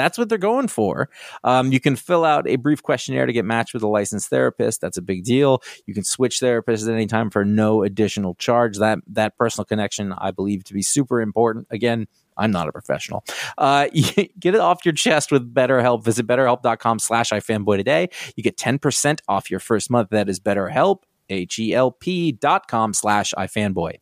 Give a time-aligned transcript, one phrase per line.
[0.00, 1.10] That's what they're going for.
[1.44, 4.80] Um, you can fill out a brief questionnaire to get matched with a licensed therapist.
[4.80, 5.62] That's a big deal.
[5.84, 8.78] You can switch therapists at any time for no additional charge.
[8.78, 11.66] That that personal connection, I believe, to be super important.
[11.70, 12.06] Again,
[12.38, 13.24] I'm not a professional.
[13.58, 16.02] Uh, get it off your chest with BetterHelp.
[16.02, 18.08] Visit betterhelp.com slash ifanboy today.
[18.36, 20.08] You get 10% off your first month.
[20.10, 23.96] That is BetterHelp, H-E-L-P dot com slash ifanboy.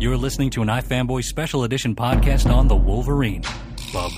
[0.00, 3.42] You're listening to an iFanboy special edition podcast on the Wolverine.
[3.92, 4.10] Bub.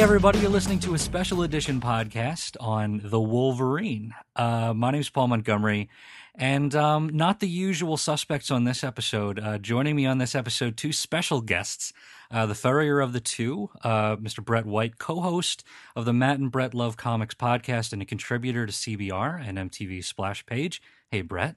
[0.00, 4.14] Hey, everybody, you're listening to a special edition podcast on the Wolverine.
[4.34, 5.90] Uh, my is Paul Montgomery,
[6.34, 9.38] and um, not the usual suspects on this episode.
[9.38, 11.92] Uh, joining me on this episode, two special guests.
[12.30, 14.42] Uh, the furrier of the two, uh, Mr.
[14.42, 18.64] Brett White, co host of the Matt and Brett Love Comics podcast and a contributor
[18.64, 20.80] to CBR and MTV Splash Page.
[21.10, 21.56] Hey, Brett.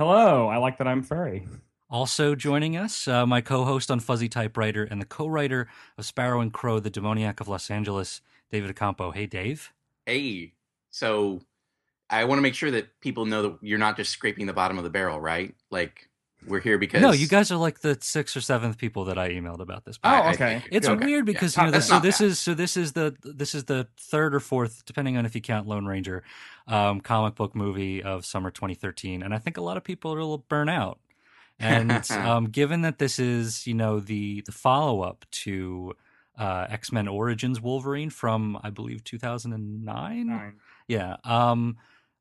[0.00, 0.48] Hello.
[0.48, 1.46] I like that I'm furry.
[1.94, 6.52] Also joining us, uh, my co-host on Fuzzy Typewriter and the co-writer of Sparrow and
[6.52, 8.20] Crowe, the Demoniac of Los Angeles,
[8.50, 9.14] David Accampo.
[9.14, 9.72] Hey, Dave.
[10.04, 10.54] Hey.
[10.90, 11.42] So
[12.10, 14.76] I want to make sure that people know that you're not just scraping the bottom
[14.76, 15.54] of the barrel, right?
[15.70, 16.08] Like
[16.48, 19.30] we're here because no, you guys are like the sixth or seventh people that I
[19.30, 19.96] emailed about this.
[20.02, 20.64] Oh, okay.
[20.72, 21.04] It's Okay.
[21.06, 21.66] weird because Yeah.
[21.66, 22.26] you know this, so this bad.
[22.26, 25.40] is so this is the this is the third or fourth, depending on if you
[25.40, 26.24] count Lone Ranger,
[26.66, 30.18] um, comic book movie of summer 2013, and I think a lot of people are
[30.18, 30.98] a little burnt out.
[31.58, 35.94] And um, given that this is you know the the follow up to
[36.38, 40.54] uh, X Men Origins Wolverine from I believe 2009, Nine.
[40.88, 41.16] yeah.
[41.24, 41.76] Um,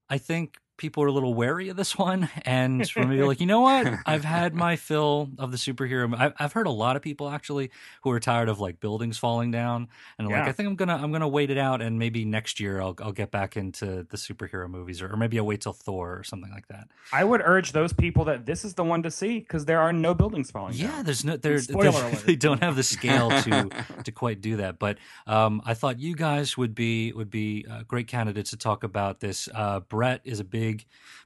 [0.09, 3.45] I think people are a little wary of this one, and we're maybe like, you
[3.45, 3.87] know what?
[4.05, 6.13] I've had my fill of the superhero.
[6.17, 7.71] I've, I've heard a lot of people actually
[8.03, 9.87] who are tired of like buildings falling down,
[10.17, 12.81] and like, I think I'm gonna I'm gonna wait it out, and maybe next year
[12.81, 16.17] I'll I'll get back into the superhero movies, or, or maybe I'll wait till Thor
[16.17, 16.87] or something like that.
[17.11, 19.93] I would urge those people that this is the one to see because there are
[19.93, 21.05] no buildings falling Yeah, down.
[21.05, 21.57] there's no there.
[21.59, 22.25] Spoiler there's- alert.
[22.25, 23.69] They don't have the scale to
[24.03, 24.79] to quite do that.
[24.79, 24.97] But
[25.27, 29.19] um, I thought you guys would be would be uh, great candidates to talk about
[29.19, 29.47] this.
[29.53, 30.72] Uh, Brett is a big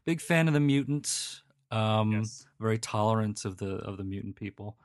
[0.06, 1.42] big fan of the mutants.
[1.72, 2.46] Um, Yes.
[2.60, 4.78] Very tolerant of the of the mutant people.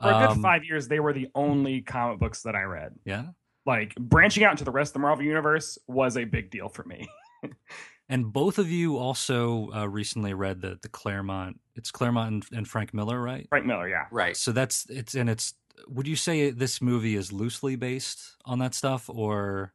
[0.00, 2.94] For a good Um, five years, they were the only comic books that I read.
[3.04, 3.26] Yeah,
[3.66, 6.84] Like branching out into the rest of the Marvel universe was a big deal for
[6.84, 7.08] me.
[8.08, 11.60] and both of you also uh, recently read the the Claremont.
[11.76, 13.46] It's Claremont and, and Frank Miller, right?
[13.48, 14.06] Frank Miller, yeah.
[14.10, 14.36] Right.
[14.36, 15.54] So that's it's and it's.
[15.88, 19.72] Would you say this movie is loosely based on that stuff, or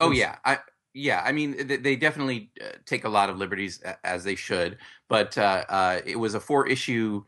[0.00, 0.58] Oh yeah, I
[0.94, 1.22] yeah.
[1.24, 5.64] I mean, they, definitely uh, take a lot of liberties as they should, but uh,
[5.68, 7.24] uh, it was a four issue.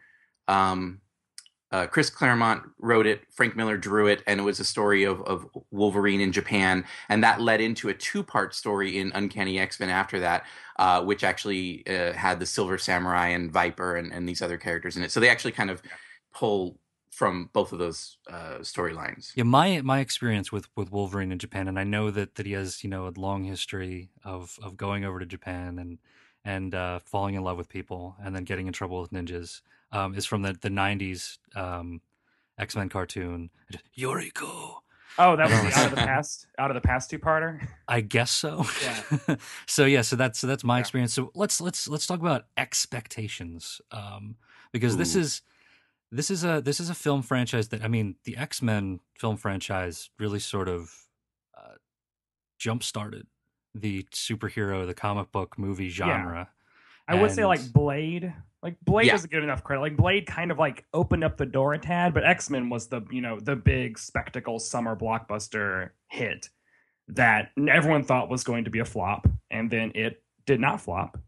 [0.49, 1.01] Um,
[1.73, 3.23] uh, Chris Claremont wrote it.
[3.31, 7.23] Frank Miller drew it, and it was a story of, of Wolverine in Japan, and
[7.23, 10.47] that led into a two part story in Uncanny X Men after that,
[10.81, 14.97] uh, which actually uh, had the Silver Samurai and Viper and, and these other characters
[14.97, 15.13] in it.
[15.13, 15.81] So they actually kind of
[16.35, 16.80] pull
[17.11, 19.33] from both of those uh, storylines.
[19.35, 22.53] Yeah, my my experience with with Wolverine in Japan, and I know that that he
[22.53, 25.99] has you know a long history of of going over to Japan and
[26.45, 29.61] and uh, falling in love with people, and then getting in trouble with ninjas,
[29.93, 32.01] um, is from the the '90s um,
[32.59, 33.51] X Men cartoon.
[33.97, 34.77] Yuriko,
[35.19, 37.61] Oh, that was Oh, the out of the past, out of the past two parter.
[37.89, 38.65] I guess so.
[38.83, 39.37] Yeah.
[39.67, 40.81] so yeah, so that's so that's my Yeah.
[40.81, 41.13] experience.
[41.13, 44.37] So let's let's let's talk about expectations, um,
[44.73, 45.43] because this is
[46.13, 49.37] this is a this is a film franchise that I mean the X Men film
[49.37, 50.93] franchise really sort of
[51.57, 51.75] uh,
[52.59, 53.27] jump started
[53.75, 56.49] the superhero, the comic book movie genre.
[57.07, 58.33] I would say like Blade.
[58.63, 59.15] Like Blade Yeah.
[59.15, 59.81] is a good enough credit.
[59.81, 62.89] Like Blade kind of like opened up the door a tad, but X Men was
[62.89, 66.49] the you know the big spectacle summer blockbuster hit
[67.09, 71.19] that everyone thought was going to be a flop, and then it did not flop.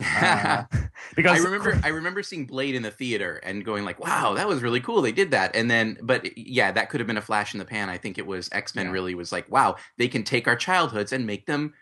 [0.00, 0.64] Uh,
[1.16, 4.46] because I remember I remember seeing Blade in the theater and going like, "Wow, that
[4.46, 5.02] was really cool.
[5.02, 7.64] They did that." And then but yeah, that could have been a flash in the
[7.64, 7.88] pan.
[7.88, 8.92] I think it was X-Men Yeah.
[8.92, 11.74] really was like, "Wow, they can take our childhoods and make them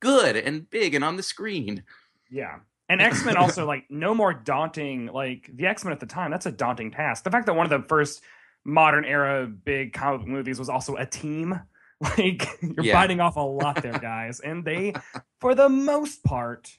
[0.00, 1.82] good and big and on the screen."
[2.30, 2.58] Yeah.
[2.88, 5.06] And X Men also like no more daunting.
[5.06, 7.24] Like the X Men at the time, that's a daunting task.
[7.24, 8.22] The fact that one of the first
[8.64, 11.58] modern era big comic book movies was also a team,
[12.00, 12.92] like you're Yeah.
[12.94, 14.38] biting off a lot there, guys.
[14.38, 14.92] And they,
[15.40, 16.78] for the most part,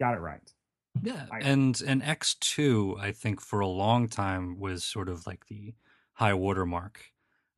[0.00, 0.52] got it right.
[1.02, 5.26] Yeah, I- and and X two, I think for a long time was sort of
[5.26, 5.74] like the
[6.14, 7.04] high watermark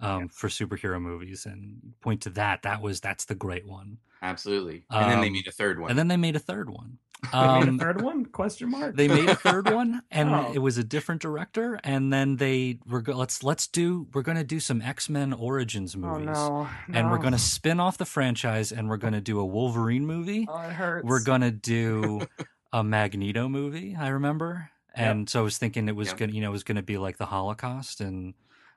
[0.01, 0.27] um, Yeah.
[0.33, 2.63] for superhero movies, and point to that.
[2.63, 3.99] That was that's the great one.
[4.23, 4.85] Absolutely.
[4.91, 5.91] And then they Um, made a third one.
[5.91, 6.99] And then they made a third one.
[7.33, 8.25] They made Um, a third one?
[8.27, 8.97] Question mark.
[8.97, 10.53] they made a third one, and Oh.
[10.55, 11.81] it was a different director.
[11.83, 15.33] And then they were go- let's let's do we're going to do some X Men
[15.33, 19.15] Origins Oh movies, no, and we're going to spin off the franchise, and we're going
[19.15, 20.47] to do a Wolverine movie.
[20.49, 21.05] Oh, it hurts.
[21.07, 22.21] We're going to do
[22.73, 23.97] a Magneto movie.
[23.99, 26.17] I remember, and so I was thinking it was Yep.
[26.19, 28.35] going to you know it was going to be like the Holocaust and.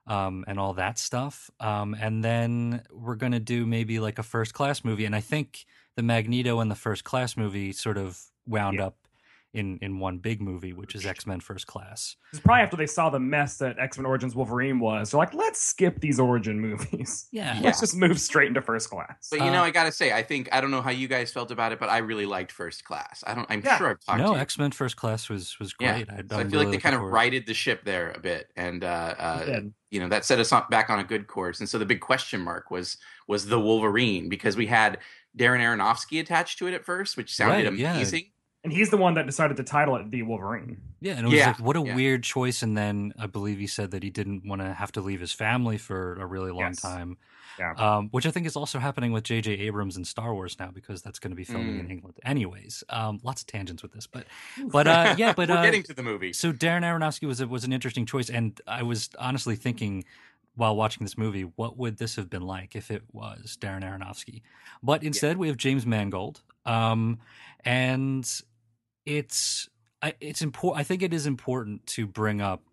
[0.07, 1.51] Um, and all that stuff.
[1.59, 5.05] Um, and then we're going to do maybe like a first class movie.
[5.05, 5.63] And I think
[5.95, 8.87] the Magneto and the first class movie sort of wound Yeah.
[8.87, 8.95] up
[9.53, 12.15] in in one big movie, which is X Men First Class.
[12.31, 15.11] It's probably after they saw the mess that X Men Origins Wolverine was.
[15.11, 17.27] They're like, let's skip these origin movies.
[17.33, 17.61] Yeah, Yeah.
[17.63, 19.27] Let's just move straight into first class.
[19.29, 21.09] but you know, uh, I got to say, I think I don't know how you
[21.09, 23.25] guys felt about it, but I really liked First Class.
[23.27, 23.77] I don't I'm Yeah.
[23.77, 24.39] sure I've talked no, to you.
[24.39, 25.95] X Men First Class was was Yeah.
[25.95, 26.09] great.
[26.09, 28.47] I, So I feel really like they kind of righted the ship there a bit,
[28.55, 31.59] and uh, uh, you know that set us on, back on a good course.
[31.59, 32.95] And so the big question mark was
[33.27, 34.99] was the Wolverine because we had
[35.37, 37.93] Darren Aronofsky attached to it at first, which sounded Right, yeah.
[37.95, 38.25] amazing.
[38.63, 40.77] And he's the one that decided to title it The Wolverine.
[40.99, 41.95] Yeah, and it was Yeah, like what a yeah.
[41.95, 42.61] weird choice.
[42.61, 45.31] And then I believe he said that he didn't want to have to leave his
[45.31, 46.81] family for a really long Yes.
[46.81, 47.17] time.
[47.57, 47.73] Yeah.
[47.73, 49.51] Um, which I think is also happening with J.J.
[49.53, 51.91] Abrams and Star Wars now because that's going to be filming in Mm.
[51.91, 52.19] England.
[52.23, 54.25] Anyways, um, lots of tangents with this, but
[54.67, 56.31] but uh, yeah, but we're uh, getting to the movie.
[56.33, 60.05] So Darren Aronofsky was was an interesting choice, and I was honestly thinking
[60.55, 64.41] while watching this movie, what would this have been like if it was Darren Aronofsky?
[64.83, 67.19] But instead, we have James Mangold, um,
[67.63, 68.29] and
[69.05, 69.69] it's
[70.01, 70.79] I, it's important.
[70.79, 72.63] I think it is important to bring up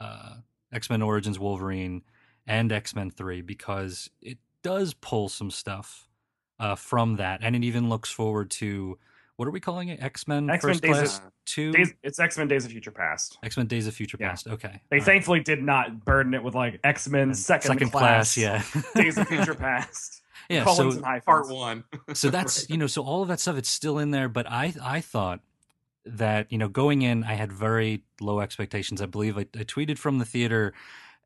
[0.00, 0.36] uh,
[0.72, 2.02] X Men Origins Wolverine
[2.46, 6.08] and X Men Three because it does pull some stuff
[6.58, 8.98] uh, from that, and it even looks forward to.
[9.42, 10.00] What are we calling it?
[10.00, 11.72] X Men X-Men First Days of- Class Two.
[11.72, 13.38] Days, it's X Men Days of Future Past.
[13.42, 14.28] X Men Days of Future Yeah.
[14.28, 14.46] Past.
[14.46, 14.80] Okay.
[14.88, 15.04] They All right.
[15.04, 18.36] thankfully did not burden it with like X Men Second, second class.
[18.36, 18.62] Yeah.
[18.94, 20.22] Days of Future Past.
[20.48, 21.20] Yeah, Colons so.
[21.26, 21.82] Part one.
[22.14, 24.74] so that's you know so all of that stuff it's still in there but i
[24.82, 25.40] i thought
[26.04, 29.98] that you know going in i had very low expectations i believe i, I tweeted
[29.98, 30.74] from the theater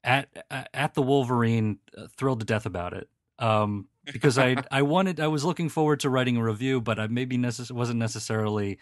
[0.04, 0.28] at
[0.74, 5.26] at the wolverine uh, thrilled to death about it um because i i wanted i
[5.26, 8.78] was looking forward to writing a review but i maybe necess- wasn't necessarily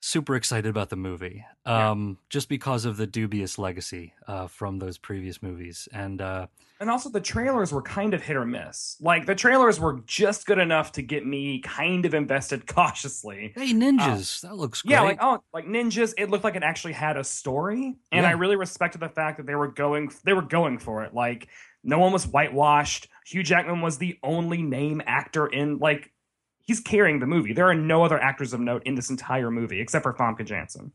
[0.00, 4.98] super excited about the movie um just because of the dubious legacy uh from those
[4.98, 6.46] previous movies and uh
[6.78, 8.98] And also, the trailers were kind of hit or miss.
[9.00, 13.54] Like the trailers were just good enough to get me kind of invested cautiously.
[13.56, 16.12] hey ninjas that looks great Yeah, like oh, like ninjas.
[16.18, 18.28] It looked like it actually had a story, and Yeah.
[18.28, 20.10] I really respected the fact that they were going.
[20.24, 21.14] They were going for it.
[21.14, 21.48] Like
[21.86, 23.08] no one was whitewashed.
[23.26, 26.12] Hugh Jackman was the only name actor in like.
[26.58, 27.52] He's carrying the movie.
[27.52, 30.90] There are no other actors of note in this entire movie except for Famke Janssen.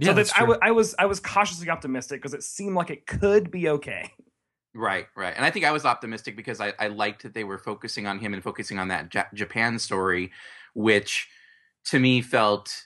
[0.00, 0.54] yeah so that's that, I, true.
[0.54, 4.10] w- I was I was cautiously optimistic because it seemed like it could be okay.
[4.78, 5.32] Right, right.
[5.34, 8.18] And I think I was optimistic because I, I liked that they were focusing on
[8.18, 10.32] him and focusing on that Ja- Japan story,
[10.74, 11.28] which
[11.86, 12.85] to me felt.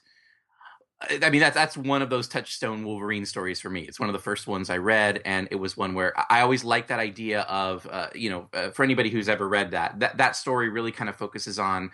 [1.22, 3.82] I mean, that's that's one of those touchstone Wolverine stories for me.
[3.82, 6.62] It's one of the first ones I read, and it was one where I always
[6.62, 10.18] liked that idea of, uh, you know, uh, for anybody who's ever read that, that
[10.18, 11.90] that story really kind of focuses on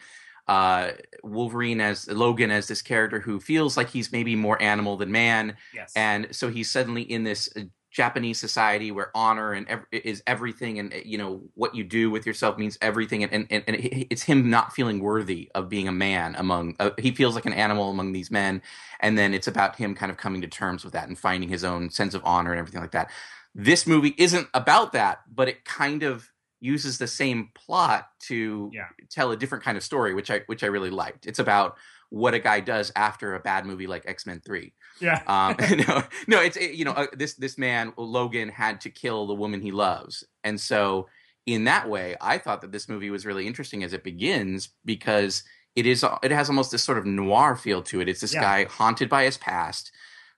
[0.49, 0.91] uh,
[1.23, 5.57] Wolverine as Logan as this character who feels like he's maybe more animal than man,
[5.73, 5.93] Yes.
[5.95, 7.61] and so he's suddenly in this uh,
[7.97, 12.27] Japanese society where honor and ev- is everything, and you know what you do with
[12.27, 15.93] yourself means everything, and and, and it- it's him not feeling worthy of being a
[15.93, 16.77] man among.
[16.79, 18.61] Uh, he feels like an animal among these men,
[19.01, 21.65] and then it's about him kind of coming to terms with that and finding his
[21.65, 23.11] own sense of honor and everything like that.
[23.55, 28.89] This movie isn't about that, but it kind of uses the same plot to Yeah.
[29.11, 31.25] tell a different kind of story, which I which I really liked.
[31.27, 31.77] It's about
[32.11, 34.75] what a guy does after a bad movie like X Men Three.
[35.01, 35.23] Yeah.
[35.27, 35.57] Um,
[35.89, 39.35] no, no, it's it, you know uh, this this man Logan had to kill the
[39.35, 41.09] woman he loves, and so
[41.47, 45.45] in that way, I thought that this movie was really interesting as it begins because
[45.77, 48.09] it is it has almost this sort of noir feel to it.
[48.09, 48.41] It's this Yeah.
[48.41, 49.93] guy haunted by his past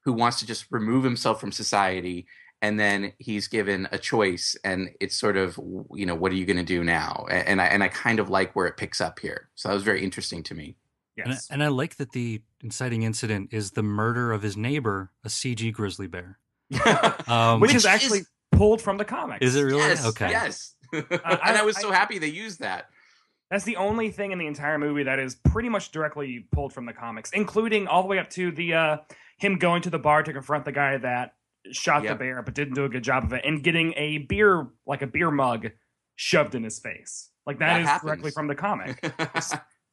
[0.04, 2.26] who wants to just remove himself from society.
[2.60, 5.56] And then he's given a choice, and it's sort of,
[5.94, 7.24] you know, what are you going to do now?
[7.30, 9.48] And I and I kind of like where it picks up here.
[9.54, 10.74] So that was very interesting to me.
[11.22, 11.48] And I, yes.
[11.50, 15.72] and I like that the inciting incident is the murder of his neighbor, a CG
[15.72, 16.38] grizzly bear.
[17.28, 19.44] Um, Which, Which is actually is- pulled from the comics.
[19.44, 19.78] is it really?
[19.80, 20.30] Yes, okay.
[20.30, 20.74] yes.
[20.92, 22.86] and I- I, was so I- happy they used that.
[23.50, 26.84] That's the only thing in the entire movie that is pretty much directly pulled from
[26.86, 28.96] the comics, including all the way up to the uh,
[29.38, 31.32] him going to the bar to confront the guy that
[31.72, 32.12] shot Yep.
[32.12, 35.00] the bear but didn't do a good job of it, and getting a beer like
[35.02, 35.68] a beer mug
[36.16, 37.30] shoved in his face.
[37.46, 38.08] Like That that is happens.
[38.08, 39.02] directly from the comic.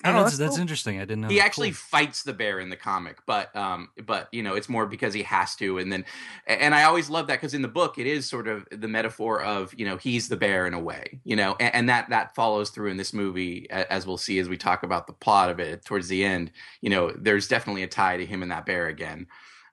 [0.05, 0.62] Oh, Oh, that's that's that's cool.
[0.62, 0.97] interesting.
[1.01, 1.27] I didn't know.
[1.29, 1.75] he actually Cool.
[1.75, 5.24] fights the bear in the comic, but um, but you know it's more because he
[5.24, 6.05] has to, and then
[6.47, 9.41] and I always love that because in the book it is sort of the metaphor
[9.41, 12.35] of you know he's the bear in a way, you know, and, and that that
[12.35, 15.59] follows through in this movie as we'll see as we talk about the plot of
[15.59, 16.51] it towards the end.
[16.81, 19.27] You know, there's definitely a tie to him and that bear again,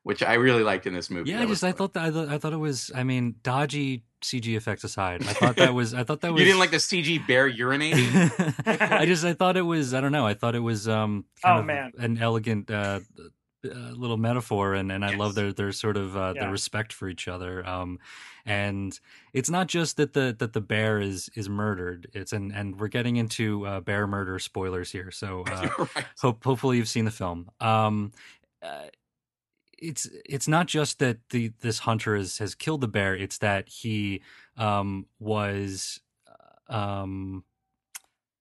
[0.04, 1.30] which I really liked in this movie.
[1.30, 2.90] Yeah, I That just I thought that I, thought- I thought it was.
[2.94, 5.94] I mean, dodgy CG effects aside, I thought that was.
[5.94, 6.40] I thought that was.
[6.40, 8.30] you didn't like the CG bear urinating.
[9.00, 9.94] I just I thought it was.
[9.94, 10.26] I don't know.
[10.26, 11.92] I thought it was um kind Oh, of man.
[11.98, 13.00] an elegant uh,
[13.64, 16.42] uh, little metaphor, and and I love their their sort of uh, Yeah.
[16.42, 17.66] their respect for each other.
[17.66, 17.98] Um,
[18.44, 18.98] and
[19.32, 22.08] it's not just that the that the bear is is murdered.
[22.12, 25.10] It's and and we're getting into uh, bear murder spoilers here.
[25.12, 26.04] So uh, right.
[26.20, 27.50] Hope, hopefully you've seen the film.
[27.60, 28.10] Um,
[28.62, 28.86] uh,
[29.82, 33.16] it's it's not just that the this hunter has has killed the bear.
[33.16, 34.22] It's that he
[34.56, 36.00] um, was
[36.70, 37.44] uh, um,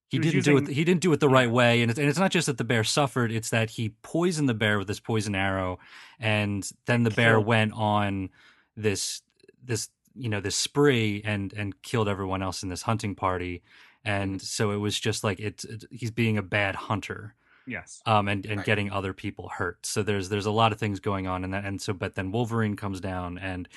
[0.09, 0.67] he, He didn't do it.
[0.67, 2.63] He didn't do it the right way, and it's and it's not just that the
[2.63, 3.31] bear suffered.
[3.31, 5.79] It's that he poisoned the bear with this poison arrow,
[6.19, 8.29] and then the bear went on
[8.75, 9.21] this
[9.63, 13.63] this you know this spree and and killed everyone else in this hunting party.
[14.03, 18.01] And so it was just like it's, it's he's being a bad hunter yes.
[18.05, 18.65] um, and and Right.
[18.65, 19.85] getting other people hurt.
[19.85, 22.31] So there's there's a lot of things going on in that, and so but then
[22.31, 23.67] Wolverine comes down and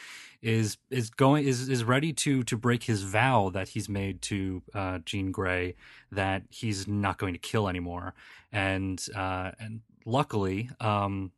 [0.43, 4.62] is is going is is ready to to break his vow that he's made to
[4.75, 5.75] uh, Jean Grey
[6.12, 8.14] that he's not going to kill anymore,
[8.53, 10.71] and uh, and luckily.
[10.81, 11.33] Um,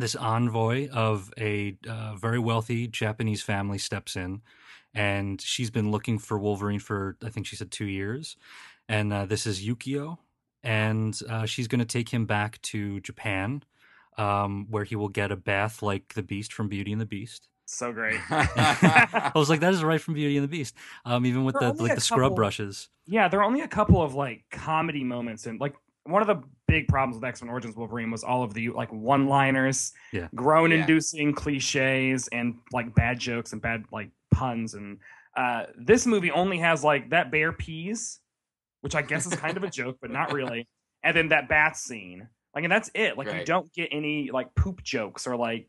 [0.00, 4.42] this envoy of a uh, very wealthy Japanese family steps in,
[4.94, 8.36] and she's been looking for Wolverine for I think she said two years,
[8.88, 10.18] and uh, this is Yukio,
[10.62, 13.62] and uh, she's going to take him back to Japan,
[14.16, 17.48] um, where he will get a bath like the Beast from Beauty and the Beast.
[17.66, 18.18] So great.
[18.30, 20.74] I was like, that is right from Beauty and the Beast.
[21.04, 22.88] Um, even with There the like a the scrub brushes.
[23.06, 25.74] Yeah, there are only a couple of like comedy moments and like
[26.04, 28.90] one of the big problems with X Men Origins Wolverine was all of the like
[28.92, 30.28] one liners, Yeah.
[30.34, 34.98] groan inducing cliches and like bad jokes and bad like puns and
[35.36, 38.20] uh this movie only has like that bear pees
[38.80, 40.68] which I guess is kind of a joke, but not really.
[41.02, 43.16] And then that bath scene, like, and that's it.
[43.16, 45.68] Like, you don't get any like poop jokes or like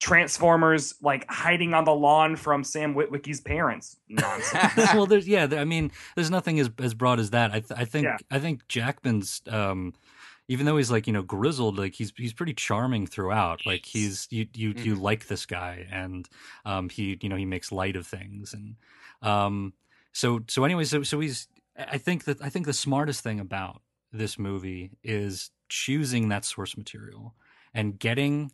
[0.00, 4.72] Transformers like hiding on the lawn from Sam Witwicky's parents nonsense.
[4.94, 5.46] well, there's yeah.
[5.46, 7.52] there- I mean, there's nothing as as broad as that.
[7.52, 8.16] I th- I think Yeah.
[8.28, 9.94] I think Jackman's um,
[10.48, 13.64] even though he's like you know grizzled, like he's he's pretty charming throughout.
[13.64, 16.28] Like he's you you you like this guy, and
[16.64, 18.74] um, he you know he makes light of things, and
[19.22, 19.72] um,
[20.12, 21.46] so so anyway, so so he's.
[21.76, 26.76] I think that I think the smartest thing about this movie is choosing that source
[26.76, 27.34] material
[27.72, 28.52] and getting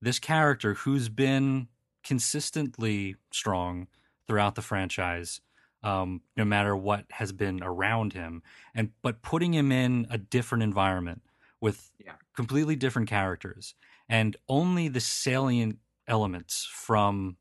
[0.00, 1.68] this character who's been
[2.04, 3.88] consistently strong
[4.26, 5.40] throughout the franchise
[5.82, 8.42] um, no matter what has been around him
[8.74, 11.22] and but putting him in a different environment
[11.60, 12.16] with Yeah.
[12.34, 13.74] completely different characters
[14.08, 17.36] and only the salient elements from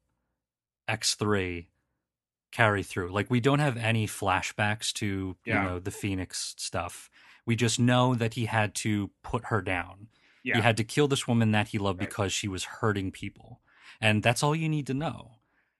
[0.88, 1.70] x3
[2.60, 5.64] carry through like we don't have any flashbacks to Yeah.
[5.64, 7.10] you know the phoenix stuff
[7.46, 10.08] we just know that he had to put her down
[10.44, 10.56] yeah.
[10.58, 12.08] he had to kill this woman that he loved Right.
[12.10, 13.50] because she was hurting people.
[14.02, 15.18] And that's all you need to know.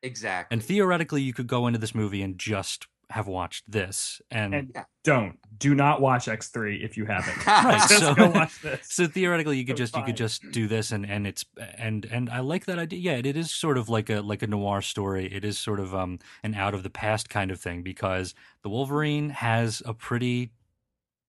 [0.02, 0.54] exactly.
[0.54, 4.22] And theoretically, you could go into this movie and just have watched this.
[4.32, 7.38] And, And don't do not watch X3 if you haven't.
[7.48, 8.80] Right, Just so- go watch this.
[8.90, 11.46] so theoretically, you could So just you could just do this, and and it's
[11.78, 13.00] and and I like that idea.
[13.00, 15.32] Yeah, it is sort of like a like a noir story.
[15.32, 18.34] It is sort of um an out of the past kind of thing because
[18.64, 20.52] the Wolverine has a pretty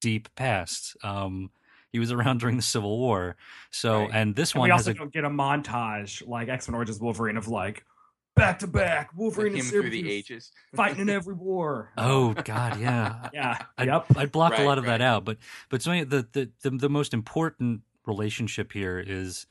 [0.00, 0.96] deep past.
[1.02, 1.50] Um,
[1.92, 3.36] he was around during the Civil War,
[3.70, 4.10] so Right.
[4.12, 6.74] and this And one we has also a don't get a montage like X Men
[6.74, 7.84] Origins Wolverine of like
[8.34, 10.52] back to back Wolverine him and through the ages.
[10.74, 11.92] fighting in every war.
[11.96, 13.28] oh god, yeah.
[13.34, 13.58] yeah.
[13.78, 14.06] I'd, yep.
[14.16, 15.38] I'd block a lot of that out, but
[15.68, 19.46] but so the, the the the most important relationship here is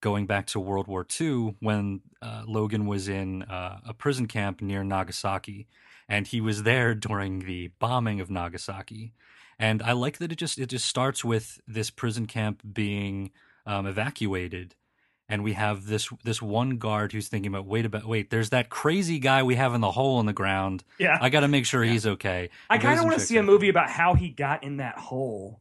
[0.00, 4.60] going back to World War II when uh, Logan was in uh, a prison camp
[4.60, 5.66] near Nagasaki,
[6.08, 9.14] and he was there during the bombing of Nagasaki,
[9.58, 13.30] and I like that it just it just starts with this prison camp being
[13.64, 14.74] um, evacuated.
[15.28, 18.68] And we have this this one guard who's thinking about wait about wait there's that
[18.68, 21.18] crazy guy we have in the hole in the ground Yeah.
[21.20, 21.92] I got to make sure Yeah.
[21.92, 22.50] he's okay.
[22.70, 25.60] I kind of want to see a movie about how he got in that hole.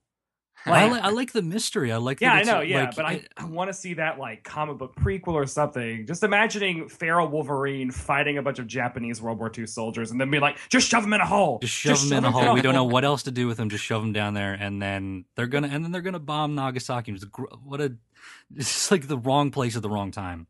[0.68, 1.92] I, Like- li- I like the mystery.
[1.92, 2.22] I like.
[2.22, 2.62] Yeah, I know.
[2.62, 6.08] Yeah, like, but I, I want to see that like comic book prequel or something.
[6.08, 10.32] Just imagining feral Wolverine fighting a bunch of Japanese World War II soldiers and then
[10.32, 11.60] be like, just shove him in a hole.
[11.60, 12.54] just shove him in a hole.
[12.56, 13.70] We don't know what else to do with him.
[13.70, 17.12] Just shove him down there, and then they're gonna and then they're gonna bomb Nagasaki.
[17.12, 17.96] It's a gr- what a
[18.56, 20.48] it's just like the wrong place at the wrong time.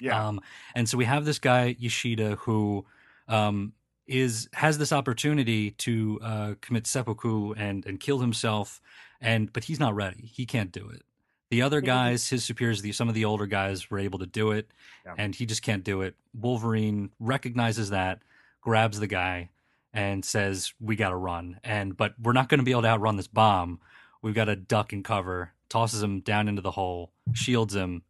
[0.00, 0.28] Yeah.
[0.28, 0.40] Um,
[0.74, 2.86] and so we have this guy Yoshida who
[3.26, 3.72] um,
[4.06, 8.80] is has this opportunity to uh, commit seppuku and and kill himself,
[9.20, 10.30] and but he's not ready.
[10.32, 11.02] He can't do it.
[11.50, 14.50] The other guys, his superiors, the, some of the older guys were able to do
[14.50, 14.70] it,
[15.06, 15.14] Yeah.
[15.16, 16.14] and he just can't do it.
[16.38, 18.20] Wolverine recognizes that,
[18.60, 19.48] grabs the guy,
[19.94, 22.88] and says, "We got to run." And but we're not going to be able to
[22.88, 23.80] outrun this bomb.
[24.22, 25.52] We've got to duck and cover.
[25.68, 28.02] Tosses him down into the hole, shields him,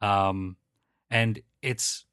[0.00, 0.56] um,
[1.10, 2.04] and it's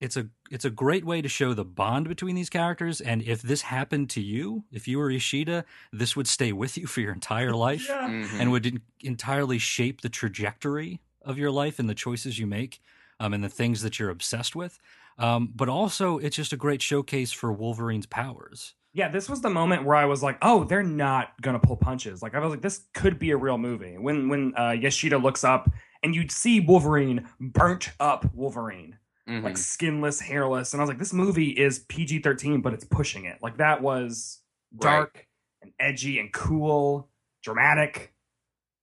[0.00, 3.00] it's a it's a great way to show the bond between these characters.
[3.00, 6.86] And if this happened to you, if you were Yoshida, this would stay with you
[6.92, 8.08] for your entire life yeah.
[8.08, 8.40] Mhm.
[8.40, 12.80] and would en- entirely shape the trajectory of your life and the choices you make
[13.18, 14.78] um, and the things that you're obsessed with.
[15.18, 18.74] Um, but also, it's just a great showcase for Wolverine's powers.
[18.92, 22.22] Yeah, this was the moment where I was like, "Oh, they're not gonna pull punches."
[22.22, 25.44] Like I was like, "This could be a real movie." When when uh, Yoshida looks
[25.44, 25.70] up
[26.02, 28.98] and you'd see Wolverine burnt up Wolverine,
[29.28, 29.44] Mhm.
[29.44, 33.26] like skinless, hairless, and I was like, "This movie is PG thirteen, but it's pushing
[33.26, 34.40] it." Like that was
[34.76, 35.26] dark
[35.62, 37.08] and edgy and cool,
[37.42, 38.12] dramatic.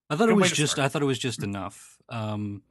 [0.09, 0.85] I thought Good it was just start.
[0.85, 1.97] I thought it was just enough.
[2.07, 2.61] Um,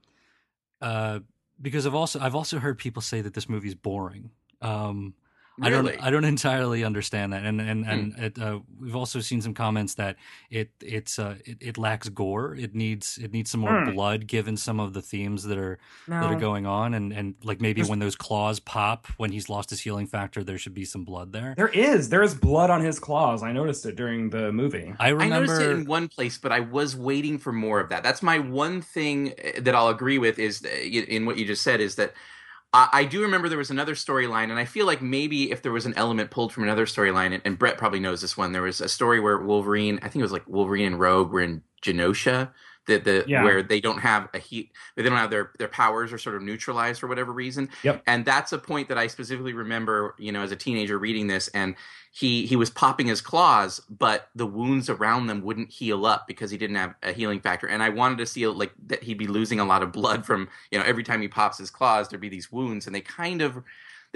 [0.80, 1.20] uh,
[1.60, 4.30] because I've also I've also heard people say that this movie's boring.
[4.62, 5.12] Um,
[5.62, 7.90] I don't I don't entirely understand that, and and Hmm.
[7.90, 10.16] and it, uh, we've also seen some comments that
[10.50, 12.54] it it's uh it, it lacks gore.
[12.54, 13.90] It needs it needs some more Hmm.
[13.92, 17.60] blood, given some of the themes that are that are going on, and and like
[17.60, 20.84] maybe There's- when those claws pop when he's lost his healing factor, there should be
[20.84, 21.54] some blood there.
[21.56, 23.42] There is there is blood on his claws.
[23.42, 24.94] I noticed it during the movie.
[25.00, 27.88] I I remember noticed it in one place, but I was waiting for more of
[27.88, 28.02] that.
[28.02, 31.62] That's my one thing uh, that I'll agree with is uh, in what you just
[31.62, 32.12] said is that
[32.72, 35.86] I, do remember there was another storyline, and I feel like maybe if there was
[35.86, 38.82] an element pulled from another storyline, and, and Brett probably knows this one, there was
[38.82, 42.52] a story where Wolverine, I think it was like Wolverine and Rogue were in Genosha.
[42.86, 43.42] The, the Yeah.
[43.42, 46.42] where they don't have a heat they don't have their their powers are sort of
[46.42, 48.02] neutralized for whatever reason Yep.
[48.06, 51.48] and that's a point that i specifically remember you know as a teenager reading this
[51.48, 51.74] and
[52.12, 56.50] he he was popping his claws but the wounds around them wouldn't heal up because
[56.50, 59.26] he didn't have a healing factor and i wanted to see like that he'd be
[59.26, 62.20] losing a lot of blood from you know every time he pops his claws there'd
[62.20, 63.62] be these wounds and they kind of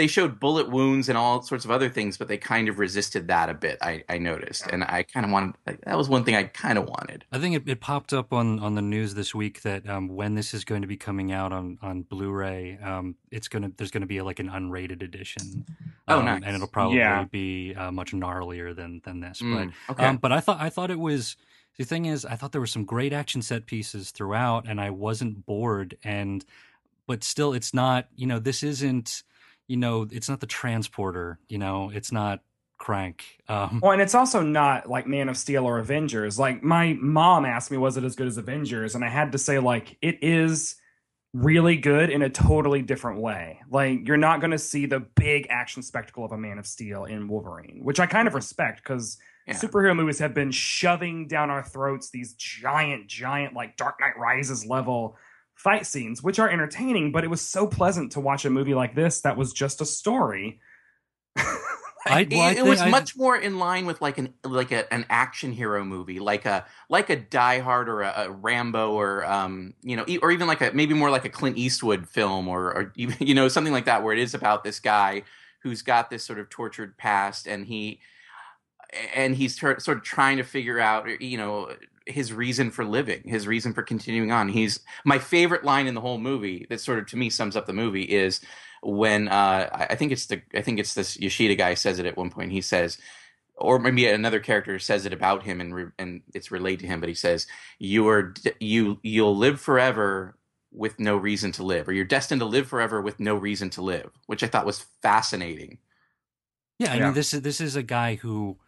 [0.00, 3.28] they showed bullet wounds and all sorts of other things, but they kind of resisted
[3.28, 3.76] that a bit.
[3.82, 6.88] I, I noticed, and I kind of wanted that was one thing I kind of
[6.88, 7.26] wanted.
[7.30, 10.36] I think it, it popped up on, on the news this week that um, when
[10.36, 14.00] this is going to be coming out on on Blu-ray, um, it's gonna there's going
[14.00, 15.66] to be like an unrated edition.
[16.08, 16.42] Oh, um, nice.
[16.46, 17.24] And it'll probably Yeah.
[17.24, 19.42] be uh, much gnarlier than than this.
[19.42, 20.06] Mm, but okay.
[20.06, 21.36] um, but I thought I thought it was
[21.76, 24.88] the thing is I thought there were some great action set pieces throughout, and I
[24.88, 25.98] wasn't bored.
[26.02, 26.42] And
[27.06, 29.24] but still, it's not you know this isn't
[29.70, 31.38] you know it's not the transporter.
[31.48, 32.40] You know it's not
[32.76, 33.24] crank.
[33.48, 36.38] Um, Well, and it's also not like Man of Steel or Avengers.
[36.38, 38.94] Like my mom asked me, was it as good as Avengers?
[38.94, 40.76] And I had to say, like, it is
[41.32, 43.60] really good in a totally different way.
[43.70, 47.04] Like, you're not going to see the big action spectacle of a Man of Steel
[47.04, 49.54] in Wolverine, which I kind of respect because Yeah.
[49.54, 54.66] superhero movies have been shoving down our throats these giant, giant, like Dark Knight Rises
[54.66, 55.16] level
[55.62, 58.94] fight scenes, which are entertaining, but it was so pleasant to watch a movie like
[58.94, 60.58] this that was just a story.
[62.06, 64.32] I, it, well, I it think was I- much more in line with like an
[64.42, 68.30] like a, an action hero movie, like a like a Die Hard or a, a
[68.30, 71.58] Rambo or um you know e- or even like a maybe more like a Clint
[71.58, 74.80] Eastwood film or or even, you know something like that where it is about this
[74.80, 75.24] guy
[75.62, 78.00] who's got this sort of tortured past and he
[79.14, 81.70] and he's ter- sort of trying to figure out you know
[82.06, 86.00] his reason for living his reason for continuing on he's my favorite line in the
[86.00, 88.40] whole movie that sort of to me sums up the movie is
[88.82, 92.06] when uh, I I think it's the I think it's this Yoshida guy says it
[92.06, 92.52] at one point.
[92.52, 92.98] He says,
[93.56, 97.00] or maybe another character says it about him and re- and it's relayed to him,
[97.00, 97.46] but he says,
[97.78, 100.38] "You are you you'll live forever
[100.72, 103.82] with no reason to live, or you're destined to live forever with no reason to
[103.82, 105.78] live," which I thought was fascinating.
[106.78, 107.04] Yeah, I Yeah.
[107.06, 108.58] mean this is this is a guy who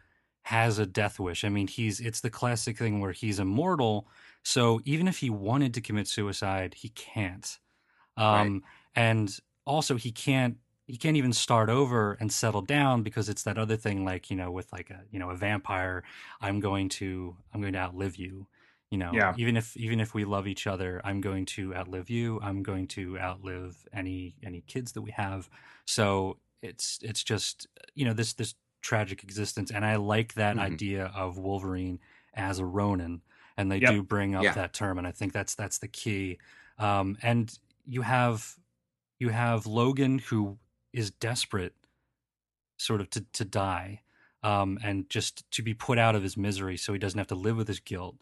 [0.42, 1.44] has a death wish.
[1.44, 4.08] I mean, he's it's the classic thing where he's immortal,
[4.44, 7.58] so even if he wanted to commit suicide, he can't.
[8.16, 13.44] Um and also he can't he can't even start over and settle down because it's
[13.44, 16.02] that other thing like, you know, with like a, you know, a vampire,
[16.40, 18.48] I'm going to I'm going to outlive you.
[18.90, 19.36] You know, Yeah.
[19.36, 22.40] even if even if we love each other, I'm going to outlive you.
[22.42, 25.48] I'm going to outlive any any kids that we have.
[25.86, 30.58] So it's it's just you know this this tragic existence and i like that Mhm.
[30.58, 32.00] idea of wolverine
[32.34, 33.22] as a ronin
[33.56, 33.90] and they Yep.
[33.90, 34.52] do bring up Yeah.
[34.52, 36.38] that term and i think that's that's the key
[36.78, 38.56] um and you have
[39.18, 40.58] you have logan who
[40.92, 41.74] is desperate
[42.78, 44.02] sort of to to die
[44.42, 47.34] um and just to be put out of his misery so he doesn't have to
[47.34, 48.16] live with his guilt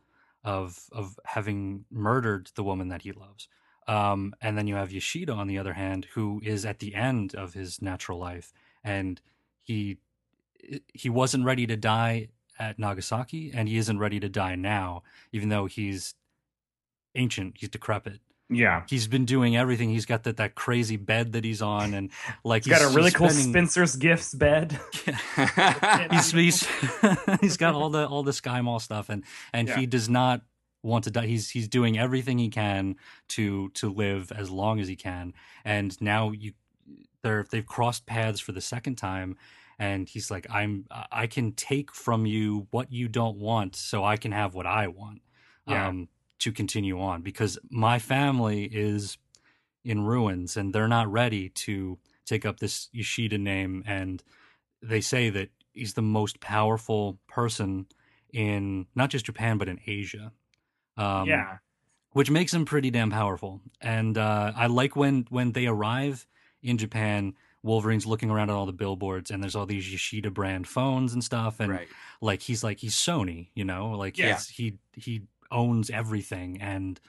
[0.44, 3.48] of of having murdered the woman that he loves
[3.88, 7.34] um, and then you have Yoshida on the other hand, who is at the end
[7.34, 8.52] of his natural life,
[8.84, 9.20] and
[9.62, 9.98] he
[10.94, 15.48] he wasn't ready to die at Nagasaki, and he isn't ready to die now, even
[15.48, 16.14] though he's
[17.14, 18.20] ancient, he's decrepit.
[18.52, 18.82] Yeah.
[18.88, 19.90] He's been doing everything.
[19.90, 22.10] He's got that, that crazy bed that he's on, and
[22.44, 24.78] like He's got a really cool spending- Spencer's Gifts bed.
[26.10, 26.68] he's he's,
[27.40, 29.76] he's got all the all the Sky Mall stuff, and and Yeah.
[29.76, 30.42] he does not
[30.82, 31.26] want to die.
[31.26, 32.96] He's he's doing everything he can
[33.28, 35.32] to to live as long as he can.
[35.64, 36.52] And now you
[37.22, 39.36] they're they've crossed paths for the second time,
[39.80, 44.16] and he's like, I'm I can take from you what you don't want, so I
[44.18, 45.22] can have what I want.
[45.66, 45.88] Yeah.
[45.88, 46.08] Um,
[46.40, 49.18] to continue on because my family is
[49.84, 54.22] in ruins and they're not ready to take up this Yoshida name and
[54.82, 57.86] they say that he's the most powerful person
[58.32, 60.32] in not just Japan but in Asia.
[60.96, 61.58] Um, yeah.
[62.12, 63.60] which makes him pretty damn powerful.
[63.80, 66.26] And uh, I like when when they arrive
[66.62, 67.34] in Japan.
[67.62, 71.22] Wolverine's looking around at all the billboards, and there's all these Yoshida brand phones and
[71.22, 71.88] stuff, and right.
[72.20, 74.34] like he's like he's Sony, you know, like Yeah.
[74.34, 77.00] he's, he he owns everything, and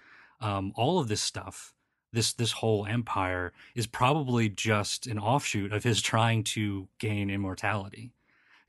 [0.41, 1.73] um, all of this stuff,
[2.11, 8.11] this this whole empire is probably just an offshoot of his trying to gain immortality,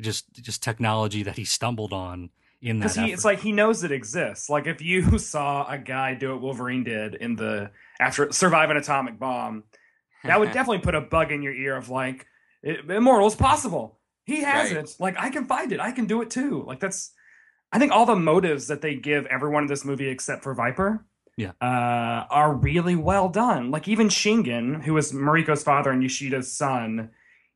[0.00, 2.94] just just technology that he stumbled on in that.
[2.94, 4.48] Because it's like he knows it exists.
[4.48, 8.76] Like if you saw a guy do what Wolverine did in the after survive an
[8.76, 9.64] atomic bomb,
[10.24, 12.26] that would definitely put a bug in your ear of like
[12.62, 13.98] it, immortal is possible.
[14.24, 14.84] He has Right.
[14.84, 14.96] it.
[15.00, 15.80] Like I can find it.
[15.80, 16.62] I can do it too.
[16.66, 17.12] Like that's.
[17.74, 21.06] I think all the motives that they give everyone in this movie except for Viper,
[21.38, 21.52] Yeah.
[21.62, 23.70] uh, are really well done.
[23.70, 27.10] Like even Shingen, who is Mariko's father and Yoshida's son,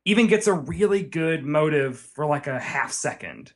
[0.05, 3.53] even gets a really good motive for like a half second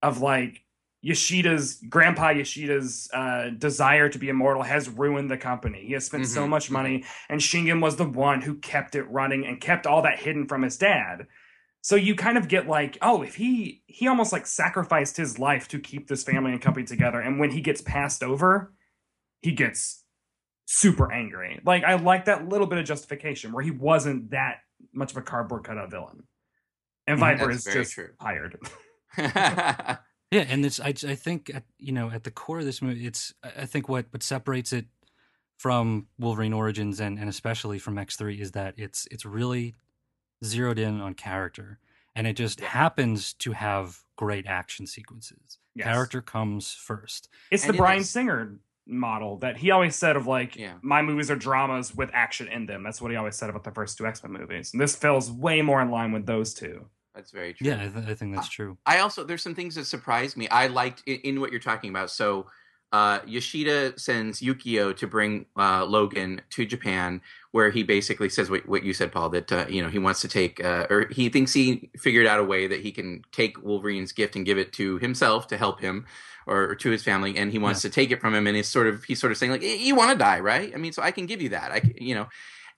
[0.00, 0.62] of like
[1.00, 5.84] Yoshida's grandpa Yoshida's uh, desire to be immortal has ruined the company.
[5.86, 9.04] He has spent so Mhm, much money, and Shingen was the one who kept it
[9.04, 11.26] running and kept all that hidden from his dad.
[11.80, 15.68] So you kind of get like, oh, if he he almost like sacrificed his life
[15.68, 18.72] to keep this family and company together, and when he gets passed over,
[19.40, 20.02] he gets
[20.66, 21.60] super angry.
[21.64, 25.22] Like I like that little bit of justification where he wasn't that much of a
[25.22, 26.24] cardboard cutout villain,
[27.06, 27.20] and Mhm.
[27.20, 28.10] Viper is just true.
[28.20, 28.58] hired.
[30.30, 33.06] Yeah, and it's I, I think at, you know at the core of this movie,
[33.06, 34.86] it's I I think what what separates it
[35.56, 39.74] from Wolverine Origins and and especially from X three is that it's it's really
[40.44, 41.78] zeroed in on character,
[42.14, 45.58] and it just happens to have great action sequences.
[45.74, 45.86] Yes.
[45.86, 47.28] Character comes first.
[47.50, 48.58] It's And the it Bryan is- Singer
[48.90, 50.74] model that he always said of like Yeah.
[50.82, 52.82] my movies are dramas with action in them.
[52.82, 54.72] That's what he always said about the first two X Men movies.
[54.72, 56.86] And this feels way more in line with those two.
[57.18, 57.66] That's very true.
[57.66, 58.78] Yeah, I, th- I think that's true.
[58.86, 60.48] I also there's some things that surprised me.
[60.50, 62.12] I liked in, in what you're talking about.
[62.12, 62.46] So
[62.92, 68.68] uh, Yoshida sends Yukio to bring uh, Logan to Japan, where he basically says what,
[68.68, 69.30] what you said, Paul.
[69.30, 72.38] That uh, you know he wants to take, uh, or he thinks he figured out
[72.38, 75.80] a way that he can take Wolverine's gift and give it to himself to help
[75.80, 76.06] him,
[76.46, 78.46] or, or to his family, and he wants to take it from him.
[78.46, 80.72] And he's sort of he's sort of saying like, you want to die, right?
[80.72, 81.72] I mean, so I can give you that.
[81.72, 82.28] I you know.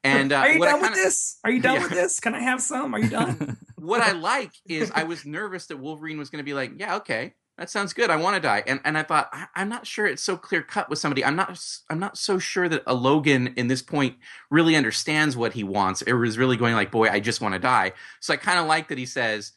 [0.02, 1.38] And uh, are you what done with kinda- this?
[1.44, 1.82] Are you done Yeah.
[1.82, 2.20] with this?
[2.20, 2.94] Can I have some?
[2.94, 3.58] Are you done?
[3.76, 6.96] what I like is I was nervous that Wolverine was going to be like, yeah,
[6.96, 8.08] okay, that sounds good.
[8.08, 10.62] I want to die, and and I thought I, I'm not sure it's so clear
[10.62, 11.22] cut with somebody.
[11.22, 11.58] I'm not
[11.90, 14.16] I'm not so sure that a Logan in this point
[14.50, 17.58] really understands what he wants, It was really going like, boy, I just want to
[17.60, 17.92] die.
[18.20, 19.52] So I kind of like that he says.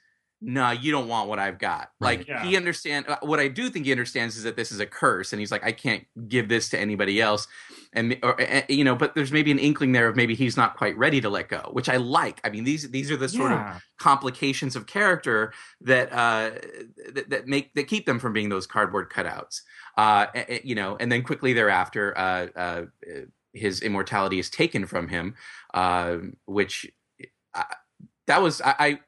[0.45, 1.89] No, you don't want what I've got.
[1.99, 2.19] Right.
[2.19, 2.43] Like Yeah.
[2.43, 3.07] he understand.
[3.07, 5.51] uh, What I do think he understands is that this is a curse, and he's
[5.51, 7.47] like, I can't give this to anybody else
[7.93, 8.35] and or,
[8.67, 11.29] you know but there's maybe an inkling there of maybe he's not quite ready to
[11.29, 13.59] let go which i like i mean these these are the sort of
[13.99, 16.51] complications of character that uh
[17.13, 19.61] that, that make that keep them from being those cardboard cutouts
[19.97, 20.25] uh
[20.63, 22.81] you know and then quickly thereafter uh uh
[23.53, 25.35] his immortality is taken from him
[25.73, 26.91] uh which
[27.53, 27.65] I,
[28.25, 28.99] that was I,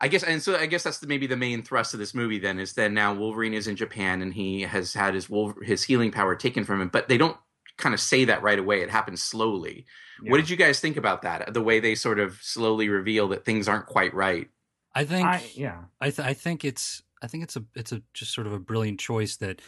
[0.00, 2.14] I I guess, and so I guess that's the, maybe the main thrust of this
[2.14, 2.38] movie.
[2.38, 5.84] Then is that now Wolverine is in Japan and he has had his Wolver- his
[5.84, 7.36] healing power taken from him, but they don't
[7.76, 8.82] kind of say that right away.
[8.82, 9.86] It happens slowly.
[10.22, 10.30] Yeah.
[10.30, 11.54] What did you guys think about that?
[11.54, 14.48] The way they sort of slowly reveal that things aren't quite right.
[14.94, 15.84] I think I, yeah.
[16.00, 18.58] I, th- I think it's I think it's a it's a just sort of a
[18.58, 19.60] brilliant choice that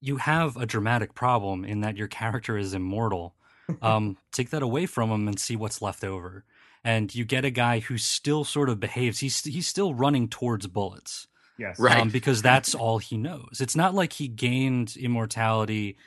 [0.00, 3.34] you have a dramatic problem in that your character is immortal.
[3.82, 6.46] Um, take that away from him and see what's left over,
[6.88, 9.18] and you get a guy who still sort of behaves.
[9.18, 11.26] He's he's still running towards bullets,
[11.58, 11.78] Yes.
[11.78, 12.00] Right.
[12.00, 13.58] um, because that's all he knows.
[13.60, 15.98] It's not like he gained immortality,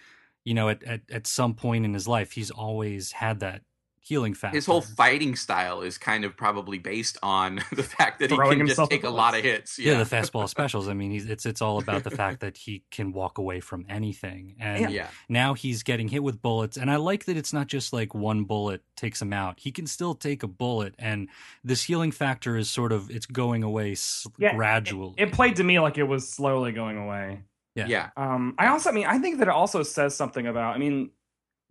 [0.44, 2.32] you know, at, at at some point in his life.
[2.32, 3.62] He's always had that
[4.02, 4.56] healing factor.
[4.58, 8.68] His whole fighting style is kind of probably based on the fact that he can
[8.68, 9.78] just take a lot of hits.
[9.78, 10.88] yeah, Yeah, the fastball specials.
[10.88, 13.86] I mean, he's, it's it's all about the fact that he can walk away from
[13.88, 15.08] anything, and yeah.
[15.30, 16.78] now he's getting hit with bullets.
[16.78, 19.60] And I like that it's not just like one bullet takes him out.
[19.60, 21.30] He can still take a bullet, and
[21.64, 25.14] this healing factor is sort of it's going away s- Yeah, gradually.
[25.18, 27.44] It played to me like it was slowly going away.
[27.76, 27.86] Yeah.
[27.88, 28.10] yeah.
[28.18, 30.76] Um, I also, I mean, I think that it also says something about.
[30.76, 31.12] I mean,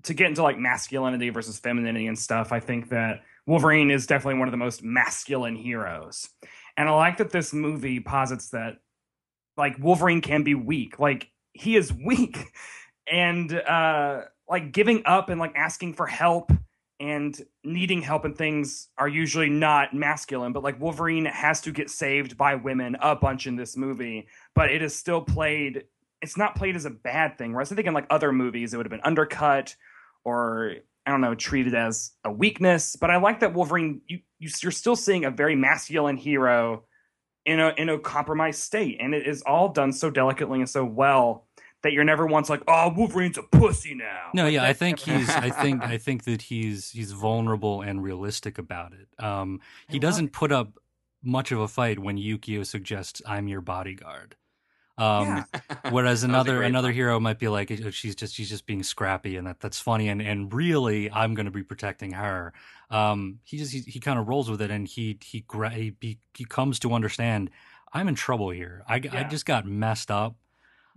[0.05, 2.53] to get into like masculinity versus femininity and stuff.
[2.53, 6.29] I think that Wolverine is definitely one of the most masculine heroes,
[6.77, 8.79] and I like that this movie posits that
[9.57, 10.99] like Wolverine can be weak.
[10.99, 12.39] Like he is weak,
[13.11, 16.53] and uh, like giving up and like asking for help
[17.01, 21.89] and needing help and things are usually not masculine but like wolverine has to get
[21.89, 25.85] saved by women a bunch in this movie but it is still played
[26.21, 28.77] it's not played as a bad thing whereas i think in like other movies it
[28.77, 29.75] would have been undercut
[30.25, 30.75] or
[31.07, 34.73] i don't know treated as a weakness but i like that wolverine you, you you're
[34.73, 36.85] still seeing a very masculine hero
[37.47, 40.85] in a in a compromised state and it is all done so delicately and so
[40.85, 41.47] well
[41.83, 45.07] that you're never once like oh wolverine's a pussy now No, Like, yeah, I think
[45.07, 45.31] never- he's.
[45.31, 45.83] I think.
[45.83, 46.91] I think that he's.
[46.91, 49.09] He's vulnerable and realistic about it.
[49.25, 50.79] Um, he doesn't put up
[51.23, 54.37] much of a fight when Yukio suggests, "I'm your bodyguard."
[55.01, 55.45] Um, Yeah.
[55.91, 56.95] Whereas That was a another another line.
[56.95, 60.09] hero might be like, "Oh, she's just she's just being scrappy, and that that's funny,
[60.09, 62.53] and and really, I'm going to be protecting her.
[62.91, 66.19] Um, he just he, he kind of rolls with it, and he he, he he
[66.35, 67.51] he comes to understand
[67.93, 68.85] I'm in trouble here.
[68.89, 70.37] I I just got messed up.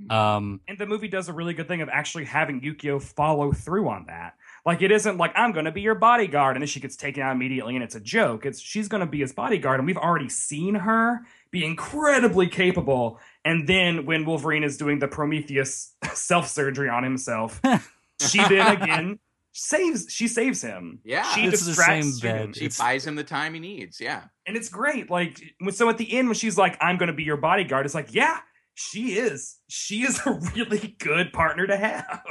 [0.10, 3.88] Um, And the movie does a really good thing of actually having Yukio follow through
[3.90, 4.36] on that.
[4.66, 7.22] Like it isn't like I'm going to be your bodyguard and then she gets taken
[7.24, 8.46] out immediately and it's a joke.
[8.46, 11.22] It's she's going to be his bodyguard and we've already seen her
[11.54, 13.20] be incredibly capable.
[13.46, 17.62] And then when Wolverine is doing the Prometheus self-surgery on himself,
[18.28, 19.20] she then again
[19.54, 21.00] saves she saves him.
[21.06, 21.24] Yeah.
[21.36, 22.54] She It's the distracts same him.
[22.54, 24.02] she It's- buys him the time he needs.
[24.02, 24.24] Yeah.
[24.48, 25.10] And it's great.
[25.12, 25.40] Like
[25.70, 28.14] so at the end when she's like I'm going to be your bodyguard it's like
[28.14, 28.40] yeah,
[28.74, 29.58] she is.
[29.70, 32.22] She is a really good partner to have.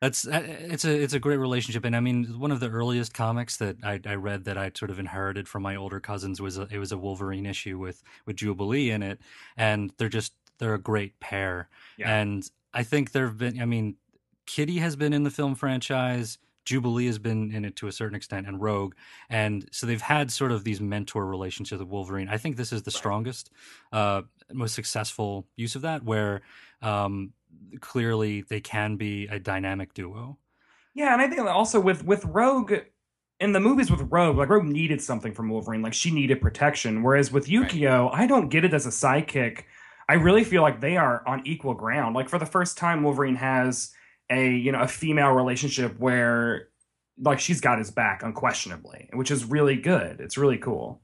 [0.00, 3.14] That's uh, it's a it's a great relationship, and I mean one of the earliest
[3.14, 6.56] comics that I, I read that I sort of inherited from my older cousins was
[6.56, 9.18] a, it was a Wolverine issue with with Jubilee in it,
[9.56, 12.16] and they're just they're a great pair, Yeah.
[12.16, 13.96] and I think there've been I mean
[14.46, 18.14] Kitty has been in the film franchise, Jubilee has been in it to a certain
[18.14, 18.94] extent, and Rogue,
[19.28, 22.28] and so they've had sort of these mentor relationships with Wolverine.
[22.28, 23.50] I think this is the strongest,
[23.92, 26.42] uh, most successful use of that, where
[26.82, 27.32] um,
[27.80, 30.38] clearly they can be a dynamic duo.
[30.94, 32.72] Yeah, and I think also with with Rogue
[33.40, 37.02] in the movies with Rogue, like Rogue needed something from Wolverine, like she needed protection.
[37.02, 39.64] Whereas with Yukio, I don't get it as a sidekick.
[40.08, 42.14] I really feel like they are on equal ground.
[42.14, 43.92] Like for the first time, Wolverine has
[44.30, 46.68] a you know a female relationship where
[47.20, 50.20] like she's got his back unquestionably, which is really good.
[50.20, 51.00] It's really cool.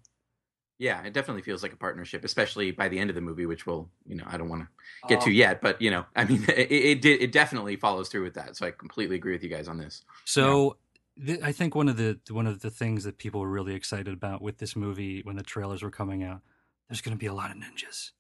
[0.78, 3.64] Yeah, it definitely feels like a partnership, especially by the end of the movie, which
[3.64, 4.68] we'll, you know, I don't want to
[5.08, 5.26] get oh.
[5.26, 8.34] to yet, but you know, I mean, it, it did, it definitely follows through with
[8.34, 8.56] that.
[8.56, 10.02] So I completely agree with you guys on this.
[10.24, 10.76] So
[11.24, 14.12] th- I think one of the one of the things that people were really excited
[14.12, 16.40] about with this movie when the trailers were coming out,
[16.88, 18.10] there's going to be a lot of ninjas.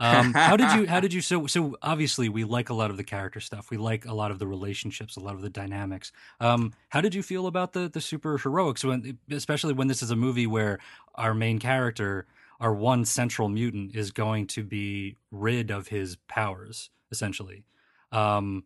[0.00, 0.86] Um, how did you?
[0.88, 1.20] How did you?
[1.20, 3.70] So, so obviously, we like a lot of the character stuff.
[3.70, 6.10] We like a lot of the relationships, a lot of the dynamics.
[6.40, 10.10] Um, how did you feel about the the super heroics when, especially when this is
[10.10, 10.78] a movie where
[11.16, 12.26] our main character,
[12.60, 17.64] our one central mutant, is going to be rid of his powers, essentially.
[18.10, 18.64] Um,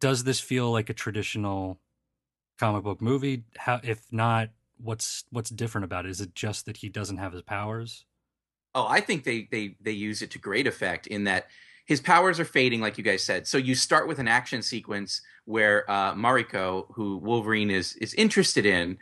[0.00, 1.80] does this feel like a traditional
[2.58, 3.44] comic book movie?
[3.58, 6.10] How, if not, what's what's different about it?
[6.10, 8.04] Is it just that he doesn't have his powers?
[8.74, 11.46] Oh, I think they they they use it to great effect in that
[11.86, 13.46] his powers are fading, like you guys said.
[13.46, 18.66] So you start with an action sequence where uh, Mariko, who Wolverine is is interested
[18.66, 18.98] in,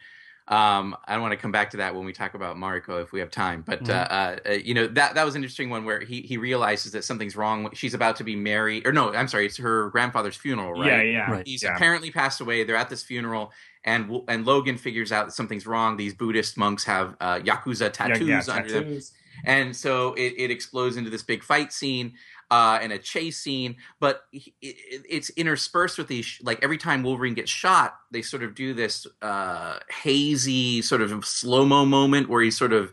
[0.49, 3.11] um, I don't want to come back to that when we talk about Mariko if
[3.11, 3.91] we have time, but mm-hmm.
[3.91, 7.03] uh, uh, you know that that was an interesting one where he he realizes that
[7.03, 7.69] something's wrong.
[7.75, 10.87] She's about to be married, or no, I'm sorry, it's her grandfather's funeral, right?
[10.87, 11.31] Yeah, yeah.
[11.31, 11.47] Right.
[11.47, 11.75] He's yeah.
[11.75, 12.63] apparently passed away.
[12.63, 13.51] They're at this funeral,
[13.83, 15.97] and and Logan figures out that something's wrong.
[15.97, 19.11] These Buddhist monks have uh, yakuza tattoos yeah, yeah, under tattoos.
[19.11, 22.15] them, and so it, it explodes into this big fight scene
[22.51, 23.77] uh, and a chase scene.
[24.01, 28.43] But it, it, it's interspersed with these like every time Wolverine gets shot, they sort
[28.43, 32.93] of do this uh, hazy sort of slow mo moment where he's sort of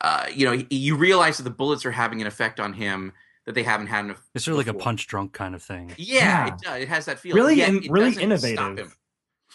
[0.00, 3.12] uh, you know you realize that the bullets are having an effect on him
[3.46, 4.22] that they haven't had enough.
[4.34, 5.92] It's sort of like a punch drunk kind of thing.
[5.96, 6.46] Yeah, Yeah.
[6.46, 6.82] It, does.
[6.82, 7.34] it has that feel.
[7.34, 8.86] Really, Yet in, it really doesn't stop innovative.
[8.88, 8.92] him.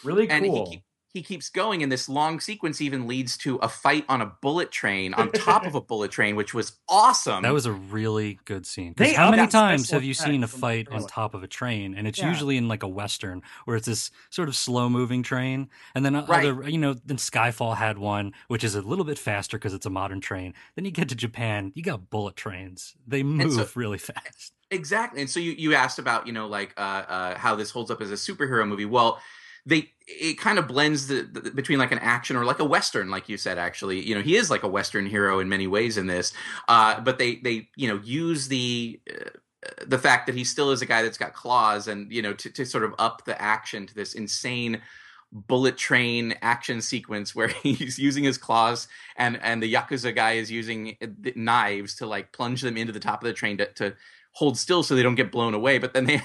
[0.04, 0.66] Really And cool.
[0.66, 0.82] he, keep,
[1.16, 4.70] he keeps going, and this long sequence even leads to a fight on a bullet
[4.70, 7.42] train on top of a bullet train, which was awesome.
[7.42, 10.52] That was a really good scene They how many times have you seen a effects
[10.52, 11.94] from the fight on top of a train?
[11.94, 12.28] And it's Yeah.
[12.28, 15.70] usually in like a western where it's this sort of slow moving train.
[15.94, 16.44] And then Right.
[16.44, 19.86] other, you know, then Skyfall had one which is a little bit faster because it's
[19.86, 20.52] a modern train.
[20.74, 22.94] Then you get to Japan, you got bullet trains.
[23.06, 24.52] They move so- really fast.
[24.70, 25.20] Exactly.
[25.20, 28.00] And so you, you asked about, you know, like uh, uh, how this holds up
[28.02, 28.84] as a superhero movie.
[28.84, 29.20] Well,
[29.66, 33.10] they it kind of blends the, the between like an action or like a western,
[33.10, 33.58] like you said.
[33.58, 36.32] Actually, you know, he is like a western hero in many ways in this.
[36.68, 39.30] Uh, but they they you know use the uh,
[39.86, 42.50] the fact that he still is a guy that's got claws and you know to,
[42.50, 44.80] to sort of up the action to this insane
[45.32, 50.50] bullet train action sequence where he's using his claws and and the yakuza guy is
[50.50, 50.96] using
[51.34, 53.94] knives to like plunge them into the top of the train to, to
[54.32, 56.22] hold still so they don't get blown away but then they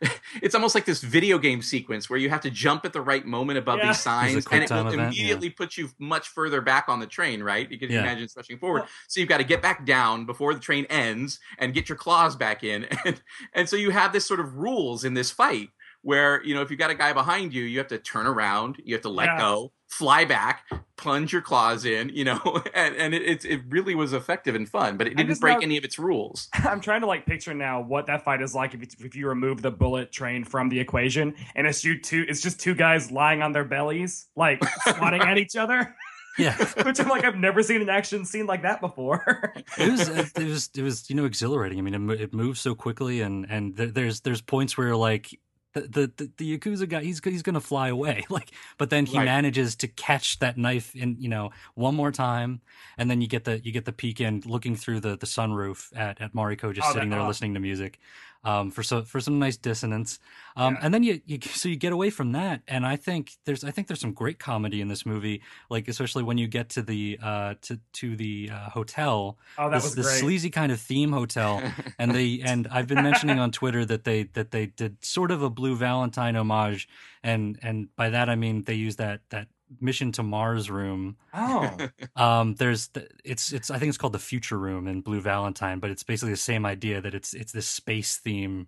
[0.42, 3.26] it's almost like this video game sequence where you have to jump at the right
[3.26, 3.88] moment above Yeah.
[3.88, 5.06] these signs and it will event, yeah.
[5.06, 8.02] immediately put you much further back on the train right because you Yeah.
[8.02, 10.86] imagine it's rushing forward Well- so you've got to get back down before the train
[10.88, 13.20] ends and get your claws back in and
[13.52, 15.68] and so you have this sort of rules in this fight
[16.02, 18.80] where you know if you've got a guy behind you you have to turn around
[18.84, 19.38] you have to let Yeah.
[19.38, 20.62] go fly back
[20.96, 22.40] plunge your claws in you know
[22.74, 25.62] and, and it, it, it really was effective and fun but it didn't break love-
[25.62, 28.72] any of its rules I'm trying to like picture now what that fight is like
[28.74, 32.24] if you, if you remove the bullet train from the equation and it's you two
[32.28, 34.62] it's just two guys lying on their bellies like
[34.96, 35.96] swatting at each other
[36.38, 36.56] Yeah.
[36.84, 40.44] which I'm like I've never seen an action scene like that before it was it
[40.46, 41.78] was it was you know exhilarating.
[41.78, 45.36] I mean, it, mo- it moves so quickly, and and there's there's points where like
[45.72, 49.18] the, the the the yakuza guy he's he's gonna fly away, like, but then he
[49.18, 49.24] Right.
[49.24, 52.60] manages to catch that knife in you know one more time,
[52.98, 55.96] and then you get the you get the peek in looking through the the sunroof
[55.96, 57.26] at at Mariko just Oh, sitting there oh.
[57.26, 57.98] listening to music.
[58.42, 60.18] Um, for so for some nice dissonance,
[60.56, 60.80] um, Yeah.
[60.82, 63.70] and then you, you so you get away from that, and I think there's I
[63.70, 67.18] think there's some great comedy in this movie, like especially when you get to the
[67.22, 71.12] uh to to the uh, hotel, oh that this, was this sleazy kind of theme
[71.12, 71.62] hotel
[71.98, 75.42] and they and I've been mentioning on Twitter that they that they did sort of
[75.42, 76.88] a Blue Valentine homage
[77.22, 79.48] and and by that I mean they use that that
[79.80, 81.16] mission to Mars room.
[81.34, 81.76] Oh.
[82.16, 85.78] Um there's the, it's it's I think it's called the future room in Blue Valentine
[85.78, 88.66] but it's basically the same idea that it's it's this space theme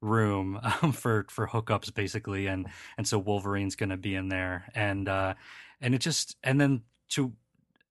[0.00, 2.66] room um, for for hookups basically and
[2.98, 4.68] and so Wolverine's going to be in there.
[4.74, 5.34] And uh
[5.80, 7.32] and it just and then to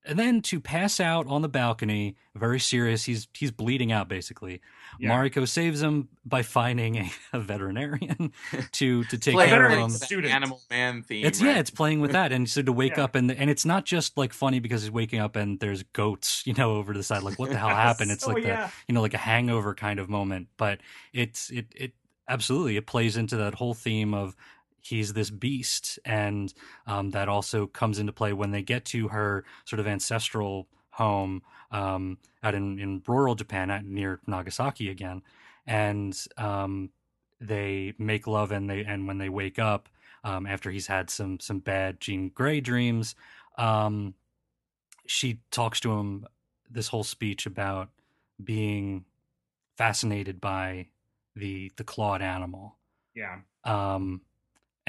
[0.05, 3.03] and then to pass out on the balcony, very serious.
[3.03, 4.61] He's he's bleeding out basically.
[4.99, 5.11] Yeah.
[5.11, 8.31] Mariko saves him by finding a, a veterinarian
[8.73, 9.89] to to take care of him.
[9.89, 10.33] student.
[10.33, 11.25] Animal Man theme.
[11.25, 11.49] It's right?
[11.55, 13.03] yeah, it's playing with that, and so to wake Yeah.
[13.03, 16.43] up and and it's not just like funny because he's waking up and there's goats,
[16.47, 17.23] you know, over to the side.
[17.23, 18.11] Like what the hell happened?
[18.11, 18.61] It's Oh, like yeah.
[18.61, 20.47] that, you know, like a hangover kind of moment.
[20.57, 20.79] But
[21.13, 21.93] it's it it
[22.27, 24.35] absolutely it plays into that whole theme of
[24.81, 26.53] he's this beast, and
[26.87, 31.41] um, that also comes into play when they get to her sort of ancestral home
[31.71, 35.21] um, out in in rural Japan, out near Nagasaki again,
[35.65, 36.89] and um,
[37.39, 39.89] they make love and they and when they wake up
[40.23, 43.15] um, after he's had some some bad Jean Grey dreams,
[43.57, 44.13] um,
[45.05, 46.25] she talks to him
[46.69, 47.89] this whole speech about
[48.43, 49.05] being
[49.77, 50.87] fascinated by
[51.35, 52.75] the the clawed animal.
[53.15, 53.39] Yeah.
[53.63, 54.21] Um,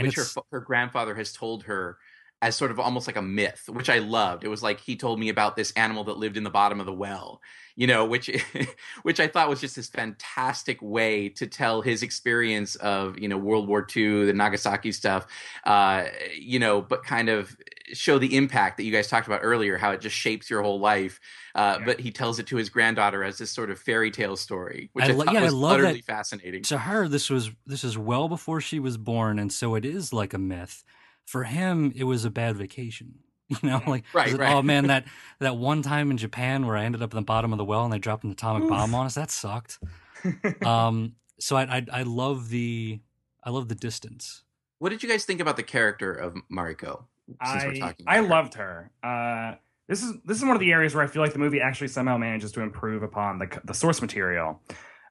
[0.01, 1.98] and which her, her grandfather has told her
[2.42, 4.44] as sort of almost like a myth, which I loved.
[4.44, 6.86] It was like he told me about this animal that lived in the bottom of
[6.86, 7.42] the well,
[7.76, 8.30] you know, which
[9.03, 13.36] which I thought was just this fantastic way to tell his experience of you know
[13.36, 15.26] World War II, the Nagasaki stuff,
[15.64, 17.55] uh, you know, but kind of
[17.95, 20.80] show the impact that you guys talked about earlier, how it just shapes your whole
[20.80, 21.20] life.
[21.55, 21.84] Uh, Yeah.
[21.86, 25.05] But he tells it to his granddaughter as this sort of fairy tale story, which
[25.07, 26.62] I I, lo- thought yeah, I was love utterly that- fascinating.
[26.64, 30.12] to her this was this is well before she was born, and so it is
[30.12, 30.84] like a myth.
[31.26, 33.14] For him, it was a bad vacation.
[33.62, 34.55] You know, like Right, right.
[34.55, 35.07] oh man, that
[35.41, 37.82] that one time in Japan where I ended up in the bottom of the well
[37.84, 38.68] and they dropped an atomic Oof.
[38.70, 39.80] bomb on us, that sucked.
[40.64, 43.01] um, so I, I I love the
[43.43, 44.45] I love the distance.
[44.78, 47.05] What did you guys think about the character of Mariko?
[47.41, 48.91] I I loved her.
[49.03, 49.55] Uh,
[49.89, 51.89] this is this is one of the areas where I feel like the movie actually
[51.89, 54.62] somehow manages to improve upon the the source material,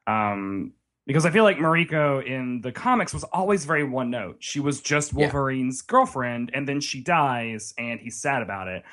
[0.08, 0.74] um,
[1.06, 4.38] because I feel like Mariko in the comics was always very one note.
[4.40, 5.26] She was just Yeah.
[5.26, 8.84] Wolverine's girlfriend, and then she dies, and he's sad about it.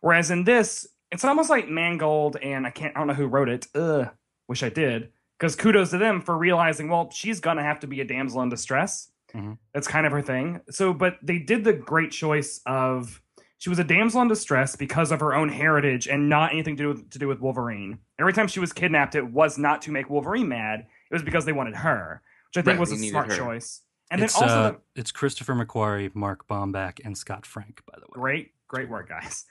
[0.00, 3.48] Whereas in this, it's almost like Mangold and I can't I don't know who wrote
[3.48, 3.66] it.
[3.74, 4.08] Ugh,
[4.48, 5.10] wish I did.
[5.38, 8.50] Because kudos to them for realizing, well, she's gonna have to be a damsel in
[8.50, 9.09] distress.
[9.34, 9.58] Mhm.
[9.74, 10.60] That's kind of her thing.
[10.70, 13.20] So, but they did the great choice of
[13.58, 16.82] she was a damsel in distress because of her own heritage and not anything to
[16.82, 17.98] do with, to do with Wolverine.
[18.18, 20.80] Every time she was kidnapped, it was not to make Wolverine mad.
[21.10, 23.36] It was because they wanted her, which I think Right, was a smart her.
[23.36, 23.82] choice.
[24.10, 27.80] And it's then also uh, the it's Christopher McQuarrie, Mark Bomback, and Scott Frank.
[27.86, 29.44] By the way, great, great work, guys.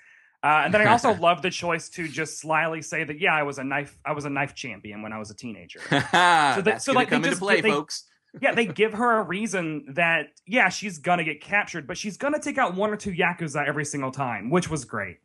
[0.44, 3.44] Uh, and then I also love the choice to just slyly say that yeah, I
[3.44, 5.80] was a knife, I was a knife champion when I was a teenager.
[5.90, 8.06] so they- that's so, gonna like, come into just- play, they- folks.
[8.42, 12.40] Yeah, they give her a reason that yeah, she's gonna get captured, but she's gonna
[12.40, 15.18] take out one or two yakuza every single time, which was great.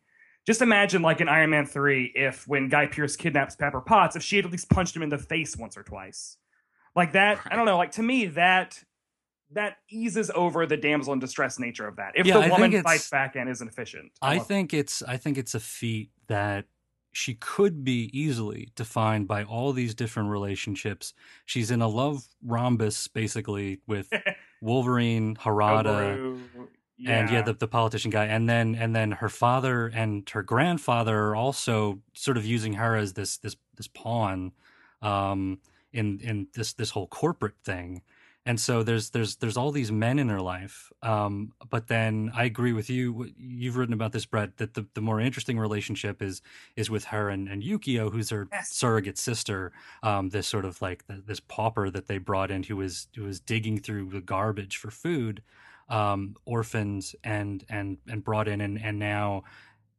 [0.47, 4.23] Just imagine, like in Iron Man three, if when Guy Pearce kidnaps Pepper Potts, if
[4.23, 6.37] she had at least punched him in the face once or twice,
[6.95, 7.41] like that.
[7.51, 7.77] I don't know.
[7.77, 8.83] Like to me, that
[9.53, 12.13] that eases over the damsel in distress nature of that.
[12.15, 15.39] If Yeah, the woman fights back and is efficient, I love- think it's I think
[15.39, 16.65] it's a feat that
[17.15, 21.15] she could be easily defined by all these different relationships.
[21.47, 24.13] She's in a love rhombus basically with
[24.61, 26.69] Wolverine, Harada, Oboru,
[27.07, 31.19] and yeah, the, the politician guy, and then and then her father and her grandfather
[31.29, 34.53] are also sort of using her as this this this pawn
[35.03, 35.59] um,
[35.93, 38.03] in in this this whole corporate thing.
[38.47, 42.45] And so there's there's there's all these men in her life, um, but then I
[42.45, 43.33] agree with you.
[43.39, 46.43] You've written about this, Brett, that the, the more interesting relationship is
[46.77, 48.71] is with her and, and Yukio, who's her Yes.
[48.71, 49.73] surrogate sister.
[50.03, 53.25] Um, this sort of like th this pauper that they brought in, who was who
[53.25, 55.43] was digging through the garbage for food,
[55.89, 59.45] um, orphans and and and brought in, and and now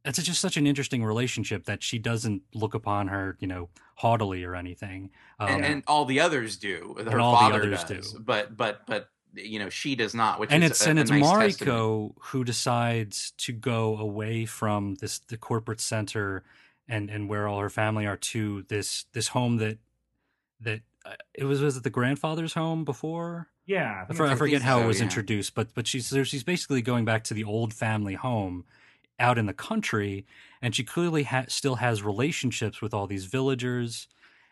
[0.05, 4.43] it's just such an interesting relationship that she doesn't look upon her, you know, haughtily
[4.43, 5.09] or anything.
[5.39, 6.95] Um, and, and all the others do.
[6.97, 8.19] Her all the father others does, do.
[8.19, 10.39] but but but you know she does not.
[10.39, 12.15] Which and is it's a, and it's nice Mariko testament.
[12.19, 16.43] who decides to go away from this the corporate center
[16.87, 19.79] and and where all her family are to this this home that
[20.61, 24.05] that uh, it was was it the grandfather's home before yeah.
[24.07, 25.03] I I, for, I forget how so, it was yeah.
[25.05, 28.65] introduced but but she's so she's basically going back to the old family home
[29.19, 30.25] out in the country
[30.61, 34.07] and she clearly ha- still has relationships with all these villagers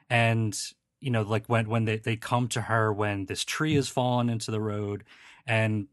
[0.09, 0.57] and
[0.99, 4.29] you know like when when they, they come to her when this tree has fallen
[4.29, 5.03] into the road
[5.45, 5.87] and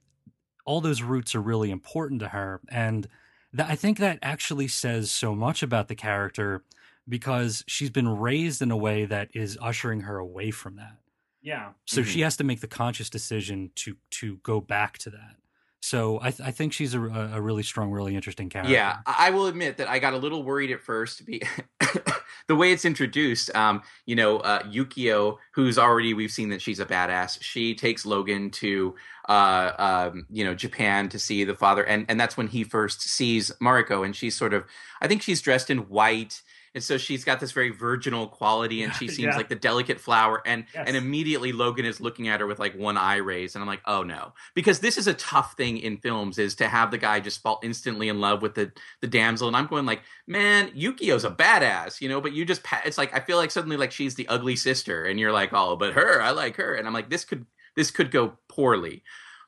[0.67, 3.09] all those roots are really important to her and
[3.53, 6.63] that, i think that actually says so much about the character
[7.09, 10.97] because she's been raised in a way that is ushering her away from that
[11.43, 11.71] yeah.
[11.87, 12.11] so Mm-hmm.
[12.11, 15.37] she has to make the conscious decision to to go back to that
[15.83, 18.73] So I, th- I think she's a, a really strong, really interesting character.
[18.73, 21.25] Yeah, I will admit that I got a little worried at first.
[21.25, 21.43] Be
[22.47, 23.55] the way it's introduced.
[23.57, 27.39] Um, you know, uh, Yukio, who's already we've seen that she's a badass.
[27.41, 28.95] She takes Logan to
[29.29, 29.73] uh,
[30.13, 33.51] um, you know Japan to see the father, and and that's when he first sees
[33.63, 34.67] Mariko, and she's sort of
[35.01, 36.43] I think she's dressed in white
[36.75, 39.37] and so she's got this very virginal quality and she seems Yeah.
[39.37, 40.85] like the delicate flower and Yes.
[40.87, 43.83] and immediately logan is looking at her with like one eye raised and i'm like
[43.87, 47.19] oh no because this is a tough thing in films is to have the guy
[47.21, 51.25] just fall instantly in love with the the damsel and i'm going like man yukio's
[51.25, 53.91] a badass you know but you just pa- it's like i feel like suddenly like
[53.93, 56.95] she's the ugly sister and you're like oh but her i like her and i'm
[56.95, 57.45] like this could
[57.77, 59.03] this could go poorly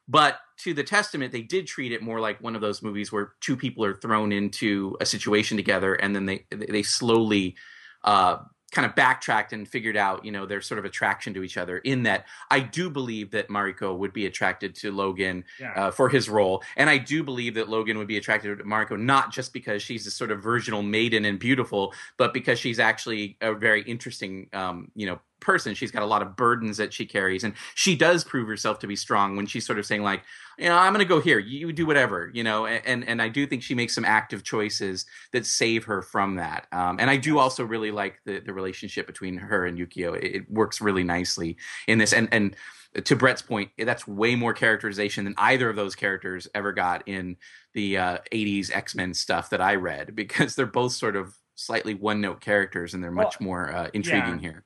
[0.08, 3.32] but to the testament they did treat it more like one of those movies where
[3.40, 7.54] two people are thrown into a situation together and then they they slowly
[8.04, 8.36] uh
[8.72, 11.76] kind of backtracked and figured out you know their sort of attraction to each other
[11.78, 15.72] in that i do believe that mariko would be attracted to logan Yeah.
[15.76, 18.98] uh, for his role and i do believe that logan would be attracted to mariko
[18.98, 23.36] not just because she's this sort of virginal maiden and beautiful but because she's actually
[23.42, 25.74] a very interesting um you know person.
[25.74, 28.86] She's got a lot of burdens that she carries and she does prove herself to
[28.86, 30.22] be strong when she's sort of saying like
[30.58, 31.38] you know i'm going to go here.
[31.38, 35.06] You do whatever you know and and i do think she makes some active choices
[35.32, 39.06] that save her from that um, and i do also really like the the relationship
[39.06, 40.16] between her and yukio.
[40.16, 42.56] It, it works really nicely in this and and
[43.04, 47.36] to brett's point that's way more characterization than either of those characters ever got in
[47.72, 52.20] the uh, 80s x-men stuff that i read because they're both sort of slightly one
[52.20, 54.50] note characters and they're much Well, more uh, intriguing yeah.
[54.50, 54.64] here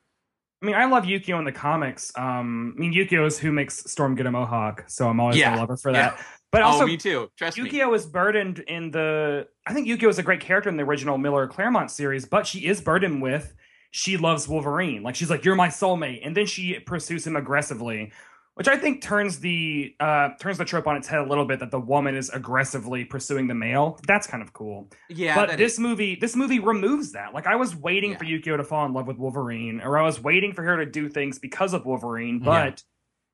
[0.63, 2.11] I mean, I love Yukio in the comics.
[2.17, 5.51] Um, I mean, Yukio is who makes Storm get a mohawk, so I'm always Yeah.
[5.51, 6.11] gonna love her for Yeah.
[6.11, 6.27] that.
[6.51, 9.49] But also, oh me too trust me Yukio is burdened in the.
[9.67, 12.67] I think Yukio is a great character in the original Miller Claremont series, but she
[12.67, 13.55] is burdened with
[13.91, 15.03] she loves Wolverine.
[15.03, 18.13] Like she's like, "You're my soulmate," and then she pursues him aggressively,
[18.57, 21.61] which I think turns the uh, turns the trope on its head a little bit
[21.61, 23.99] that the woman is aggressively pursuing the male.
[24.07, 24.89] That's kind of cool.
[25.09, 27.33] yeah but this is- movie, this movie removes that.
[27.35, 28.19] Like I was waiting Yeah.
[28.19, 30.87] for Yukio to fall in love with Wolverine, or I was waiting for her to
[30.91, 32.45] do things because of Wolverine, Yeah.
[32.71, 32.83] but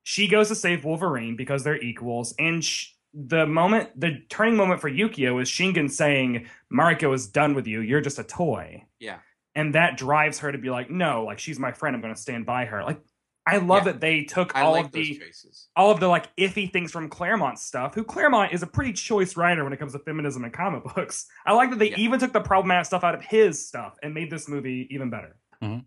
[0.03, 2.35] she goes to save Wolverine because they're equals.
[2.39, 7.55] And sh- the moment, the turning moment for Yukio is Shingen saying, "Mariko is done
[7.55, 7.81] with you.
[7.81, 9.19] You're just a toy." yeah
[9.55, 11.95] and that drives her to be like, "No, like she's my friend.
[11.95, 13.01] I'm going to stand by her." Like
[13.47, 13.93] I love Yeah.
[13.93, 16.93] that they took i all like of the choices all of the like iffy things
[16.93, 17.95] from Claremont stuff.
[17.95, 21.27] Who Claremont is a pretty choice writer when it comes to feminism and comic books.
[21.47, 21.97] I like that they Yeah.
[21.99, 25.37] even took the problematic stuff out of his stuff and made this movie even better.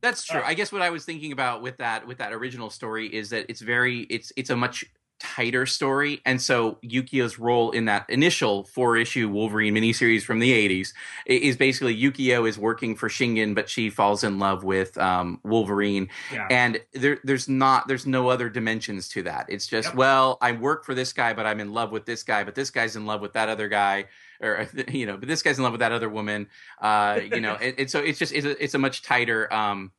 [0.01, 0.39] That's true.
[0.39, 3.29] Uh, I guess what I was thinking about with that with that original story is
[3.31, 4.85] that it's very it's it's a much
[5.19, 10.51] tighter story, and so Yukio's role in that initial four issue Wolverine miniseries from the
[10.51, 10.93] '80s
[11.25, 16.09] is basically Yukio is working for Shingen, but she falls in love with um, Wolverine,
[16.31, 16.47] Yeah.
[16.49, 19.45] and there there's not there's no other dimensions to that.
[19.49, 19.95] It's just Yep.
[19.95, 22.69] well, I work for this guy, but I'm in love with this guy, but this
[22.69, 24.05] guy's in love with that other guy.
[24.41, 26.47] Or you know, but this guy's in love with that other woman.
[26.81, 29.91] Uh, you know, and, and so it's just it's a, it's a much tighter um,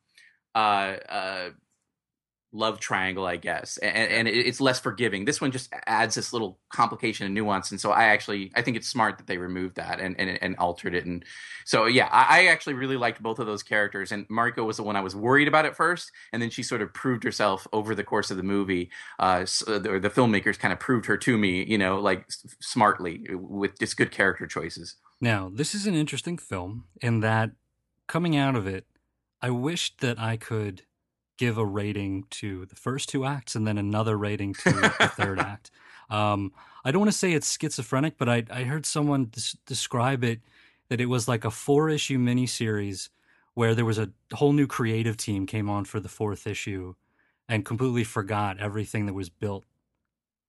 [0.55, 1.49] uh, uh,
[2.57, 5.25] love triangle, I guess, and, and it's less forgiving.
[5.25, 8.77] This one just adds this little complication and nuance, and so I actually I think
[8.77, 11.05] it's smart that they removed that and and, and altered it.
[11.05, 11.25] And
[11.65, 14.13] so yeah, I, I actually really liked both of those characters.
[14.13, 16.83] And Mariko was the one I was worried about at first, and then she sort
[16.83, 18.91] of proved herself over the course of the movie.
[19.19, 22.47] Uh, s- or the filmmakers kind of proved her to me, you know, like s-
[22.61, 24.97] smartly with just good character choices.
[25.21, 27.51] Now, this is an interesting film in that
[28.07, 28.87] coming out of it,
[29.43, 30.83] I wished that I could
[31.37, 35.39] give a rating to the first two acts and then another rating to the third
[35.39, 35.71] act.
[36.11, 36.53] Um,
[36.85, 40.41] I don't want to say it's schizophrenic, but I, I heard someone des- describe it
[40.89, 43.09] that it was like a four issue miniseries
[43.55, 46.95] where there was a whole new creative team came on for the fourth issue
[47.49, 49.65] and completely forgot everything that was built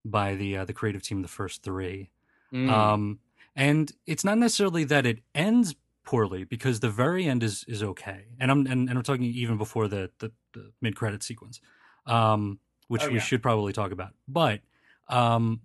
[0.04, 2.10] by the uh, the creative team the first three.
[2.54, 2.70] Mm.
[2.70, 3.20] Um,
[3.56, 8.26] and it's not necessarily that it ends poorly because the very end is is okay.
[8.40, 11.62] And I'm and, and I'm talking even before the the, the mid credit sequence,
[12.06, 14.14] um, which Oh, we should probably talk about.
[14.28, 14.62] But
[15.08, 15.62] um,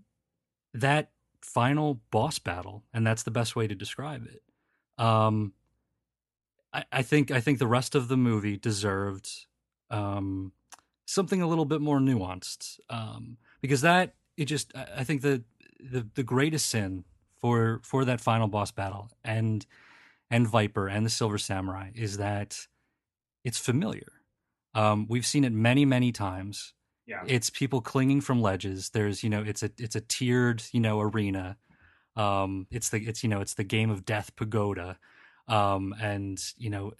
[0.74, 4.42] that final boss battle, and that's the best way to describe it.
[5.02, 5.52] Um,
[6.72, 9.28] I, I think I think the rest of the movie deserved
[9.90, 10.52] um,
[11.06, 15.42] something a little bit more nuanced um, because that it just I I think the
[15.80, 17.04] the the greatest sin
[17.40, 19.66] for for that final boss battle and
[20.30, 22.66] and Viper and the Silver Samurai is that
[23.44, 24.21] it's familiar.
[24.74, 26.74] Um, we've seen it many many times.
[27.06, 27.22] Yeah.
[27.26, 28.90] It's people clinging from ledges.
[28.90, 31.56] There's you know it's a it's a tiered you know arena.
[32.16, 34.98] Um, it's the it's you know it's the game of death pagoda.
[35.48, 36.92] Um, and you know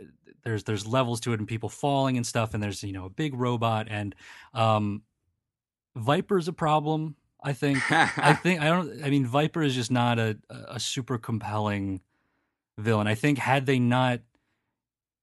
[0.45, 3.11] there's there's levels to it and people falling and stuff and there's you know a
[3.11, 4.16] big robot and
[4.53, 5.03] um
[5.97, 7.16] Viper's a problem.
[7.43, 9.05] I think I think I don't.
[9.05, 12.01] I mean, Viper is just not a a super compelling
[12.79, 13.07] villain.
[13.07, 14.20] I think had they not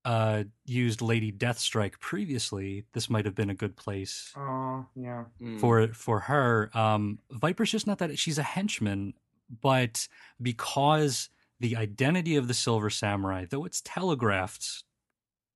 [0.06, 5.26] uh used Lady Deathstrike previously, this might have been a good place Oh, yeah.
[5.42, 5.60] Mm.
[5.60, 6.70] for for her.
[6.74, 8.18] Um, Viper's just not that.
[8.18, 9.14] She's a henchman,
[9.62, 10.08] but
[10.42, 11.30] because
[11.60, 14.84] the identity of the Silver Samurai, though it's telegraphed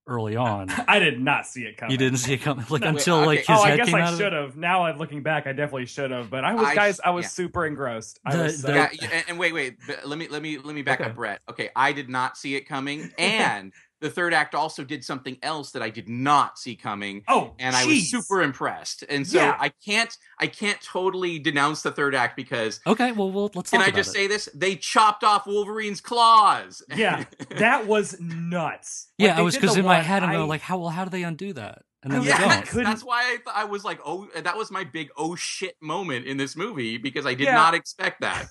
[0.05, 1.91] early on, I did not see it coming.
[1.93, 2.65] you didn't see it coming.
[2.69, 4.23] Like No, wait, until like his oh, I head guess came out I of it.
[4.23, 4.57] should have.
[4.57, 6.29] Now I'm looking back, I definitely should have.
[6.29, 7.29] But I was, I guys, I was yeah.
[7.29, 8.19] super engrossed.
[8.25, 9.77] I The- was so, the- Yeah, y- and, and wait, wait.
[9.87, 11.09] but Let me let me let me back Okay.
[11.11, 11.39] up, Brett.
[11.49, 13.71] Okay, I did not see it coming, and
[14.03, 17.75] the third act also did something else that I did not see coming, Oh, and
[17.75, 19.03] I was super impressed.
[19.09, 19.57] And so Yeah.
[19.59, 23.79] I can't I can't totally denounce the third act because Okay, well, well let's can
[23.79, 24.13] talk I about just it.
[24.13, 24.49] say this?
[24.53, 26.83] They chopped off Wolverine's claws.
[26.95, 27.23] Yeah,
[27.57, 29.07] that was nuts.
[29.17, 31.09] Yeah, Like, I was because in my head I'm I- like, how well, how do
[31.09, 31.83] they undo that?
[32.03, 32.49] And I then they yeah, don't.
[32.49, 35.77] that's, that's why I, th- I was like, oh, that was my big oh shit
[35.81, 37.53] moment in this movie because I did Yeah.
[37.53, 38.47] not expect that.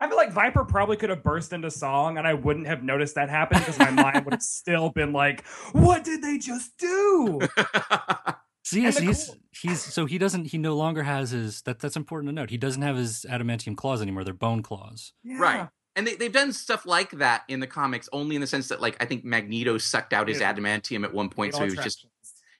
[0.00, 3.14] I feel like Viper probably could have burst into song, and I wouldn't have noticed
[3.14, 7.40] that happen because my mind would have still been like, "What did they just do?"
[8.66, 11.96] So yes, he's cool- he's so he doesn't he no longer has his that that's
[11.96, 12.48] important to note.
[12.48, 14.24] He doesn't have his adamantium claws anymore.
[14.24, 15.12] They're bone claws.
[15.22, 15.36] Yeah.
[15.38, 15.68] Right.
[15.96, 18.80] And they, they've done stuff like that in the comics, only in the sense that,
[18.80, 20.52] like, I think Magneto sucked out his Yeah.
[20.52, 22.06] adamantium at one point, so he was just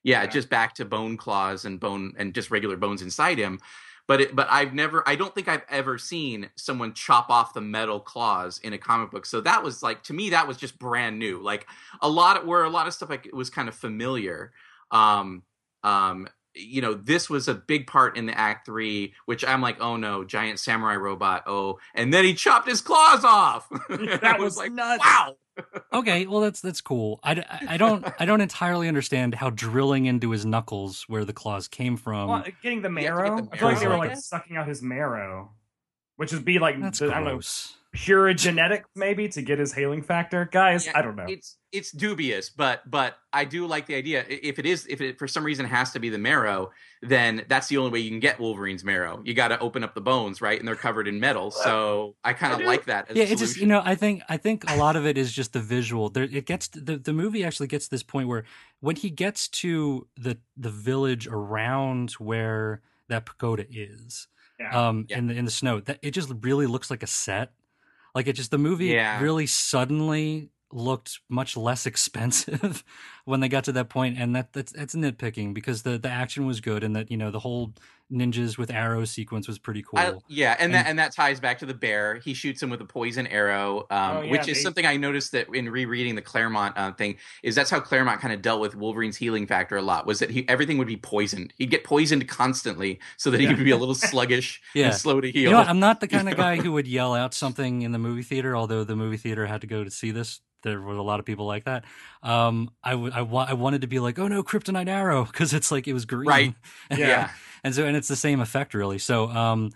[0.02, 0.26] yeah, Yeah.
[0.26, 3.58] just back to bone claws and bone and just regular bones inside him.
[4.06, 7.62] But it, but I've never, I don't think I've ever seen someone chop off the
[7.62, 9.24] metal claws in a comic book.
[9.24, 11.40] So that was like to me, that was just brand new.
[11.42, 11.66] Like
[12.02, 14.52] a lot of, where a lot of stuff like was kind of familiar.
[14.90, 15.42] Um,
[15.82, 19.80] um, you know, this was a big part in the Act Three, which I'm like,
[19.80, 21.44] oh no, giant samurai robot.
[21.46, 23.68] Oh, and then he chopped his claws off.
[23.88, 25.04] That I was like, nuts.
[25.04, 25.36] wow.
[25.92, 27.20] Okay, well that's that's cool.
[27.22, 31.32] I, I- I don't I don't entirely understand how drilling into his knuckles where the
[31.32, 32.28] claws came from.
[32.28, 33.48] Well, getting the You have to get marrow.
[33.52, 35.52] I feel like they were like sucking out his marrow,
[36.16, 37.76] which would be like that's the, I don't know gross.
[37.94, 40.48] Pure genetic maybe to get his healing factor.
[40.50, 41.26] Guys, Yeah, I don't know.
[41.28, 44.24] It's it's dubious, but but I do like the idea.
[44.28, 46.70] If it is, if it for some reason has to be the marrow,
[47.02, 49.22] then that's the only way you can get Wolverine's marrow.
[49.24, 50.58] You got to open up the bones, right?
[50.58, 51.50] And they're covered in metal.
[51.50, 53.10] So I kind of like that.
[53.10, 55.16] As yeah, a it just you know I think I think a lot of it
[55.16, 56.10] is just the visual.
[56.10, 58.44] There, it gets the the movie actually gets to this point where
[58.80, 64.28] when he gets to the the village around where that pagoda is,
[64.58, 64.88] yeah.
[64.88, 65.18] um, Yeah.
[65.18, 67.52] in the in the snow, that it just really looks like a set.
[68.14, 69.20] Like it just the movie Yeah.
[69.20, 72.84] really suddenly looked much less expensive
[73.24, 76.46] when they got to that point and that that's that's nitpicking because the the action
[76.46, 77.72] was good and that you know the whole
[78.12, 79.98] ninjas with arrows sequence was pretty cool.
[79.98, 82.16] I, yeah, and, that And- and that ties back to the bear.
[82.16, 84.98] He shoots him with a poison arrow, um, Oh, yeah, which is they- something I
[84.98, 88.60] noticed that in rereading the Claremont uh, thing is that's how Claremont kind of dealt
[88.60, 90.06] with Wolverine's healing factor a lot.
[90.06, 91.54] Was that he everything would be poisoned.
[91.56, 93.54] He'd get poisoned constantly so that he Yeah.
[93.54, 94.88] could be a little sluggish Yeah.
[94.88, 95.42] and slow to heal.
[95.44, 95.62] You know?
[95.62, 98.54] I'm not the kind of guy who would yell out something in the movie theater,
[98.54, 100.40] although the movie theater had to go to see this.
[100.62, 101.84] There were a lot of people like that.
[102.22, 105.52] Um, I, w- I, wa- I wanted to be like, oh no, kryptonite arrow, because
[105.54, 106.28] it's like it was green.
[106.28, 106.54] Right.
[106.90, 107.30] And, yeah.
[107.62, 108.98] and so and it's the same effect really.
[108.98, 109.70] So um,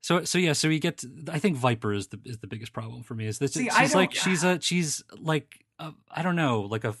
[0.00, 0.98] so so yeah, so we get.
[0.98, 3.26] To, I think Viper is the is the biggest problem for me.
[3.26, 3.52] Is this?
[3.52, 6.94] See, she's like she's a she's like I I don't know like a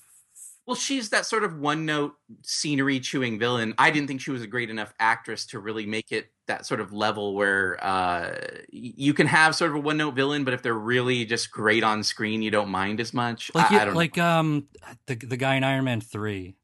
[0.66, 3.74] Well, she's that sort of one note scenery chewing villain.
[3.76, 6.80] I didn't think she was a great enough actress to really make it that sort
[6.80, 8.38] of level where uh,
[8.70, 11.82] you can have sort of a one note villain, but if they're really just great
[11.84, 13.50] on screen, you don't mind as much.
[13.54, 14.68] like I, you- I don't like um
[15.06, 16.56] the the guy in Iron Man three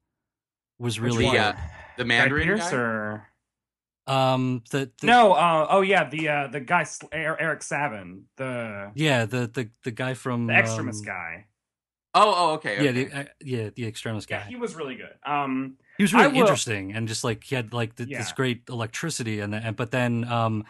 [0.78, 1.34] was really one?
[1.36, 1.44] one?
[1.44, 1.56] uh,
[1.98, 2.76] the Guy Mandarin Pearce guy?
[2.76, 3.26] or
[4.06, 5.32] um the, the no?
[5.34, 9.90] Uh, oh yeah, the uh, the guy Er- Eric Savin, the yeah the the the
[9.90, 11.46] guy from the Extremis um, guy.
[12.14, 12.84] Oh, oh, okay.
[12.84, 14.38] Yeah, the uh, yeah the Extremis guy.
[14.38, 15.14] Yeah, he was really good.
[15.24, 18.62] Um, He was really will- interesting and just like he had like th- this great
[18.68, 20.64] electricity and, and but then um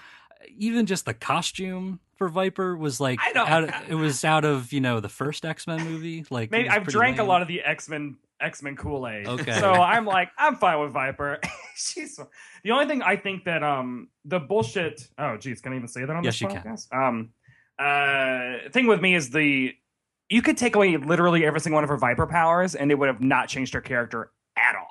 [0.58, 4.72] even just the costume for Viper was like I don't- out it was out of
[4.72, 7.48] you know the first X Men movie like maybe I've pretty drank a lot of
[7.48, 9.26] the X Men X Men Kool Aid.
[9.26, 9.58] Okay.
[9.60, 11.40] So I'm like, I'm fine with Viper.
[11.76, 12.18] She's
[12.64, 15.08] the only thing I think that um the bullshit.
[15.18, 16.76] Oh, geez, can I even say that on Yes, this you can.
[16.92, 17.30] Um,
[17.78, 19.74] uh, thing with me is the
[20.30, 23.08] you could take away literally every single one of her Viper powers, and it would
[23.08, 24.86] have not changed her character at all.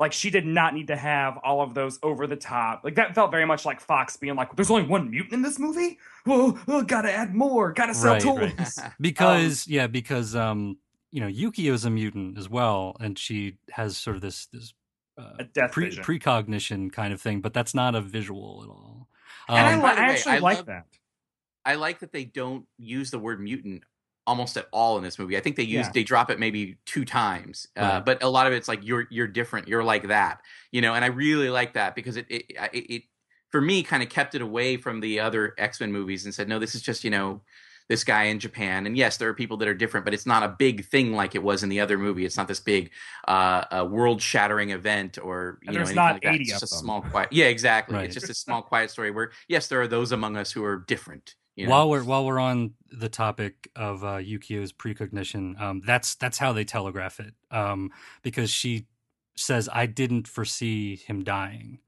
[0.00, 2.80] Like she did not need to have all of those over the top.
[2.82, 5.58] Like that felt very much like Fox being like, "There's only one mutant in this
[5.60, 5.98] movie.
[6.26, 7.72] Well, oh, gotta add more.
[7.72, 8.56] Gotta sell Right, right.
[8.58, 10.76] toys." because yeah because um
[11.12, 14.74] you know yukio Yukio's a mutant as well and she has sort of this this
[15.18, 16.02] uh, A death pre- vision.
[16.02, 19.08] precognition kind of thing but that's not a visual at all.
[19.48, 20.86] And I, Um, li- by the I way, actually I like love- that.
[21.64, 23.84] I like that they don't use the word mutant
[24.26, 25.36] almost at all in this movie.
[25.36, 25.92] I think they use Yeah.
[25.92, 28.04] they drop it maybe two times, uh, Right.
[28.04, 30.94] but a lot of it's like you're you're different, you're like that, you know.
[30.94, 33.02] And I really like that because it it it, it
[33.50, 36.58] for me kind of kept it away from the other x-men movies and said no
[36.58, 37.42] this is just you know
[37.88, 40.42] this guy in japan and yes there are people that are different but it's not
[40.42, 42.90] a big thing like it was in the other movie it's not this big
[43.28, 46.34] uh, uh world shattering event or you And know not like that.
[46.34, 48.04] 80 it's of just a small quiet yeah exactly Right.
[48.06, 50.78] it's just a small quiet story where yes there are those among us who are
[50.78, 51.70] different you know?
[51.70, 56.52] While we're while we're on the topic of uh, Yukio's precognition, um, that's that's how
[56.52, 57.34] they telegraph it.
[57.50, 57.90] Um,
[58.22, 58.86] because she
[59.36, 61.80] says, "I didn't foresee him dying."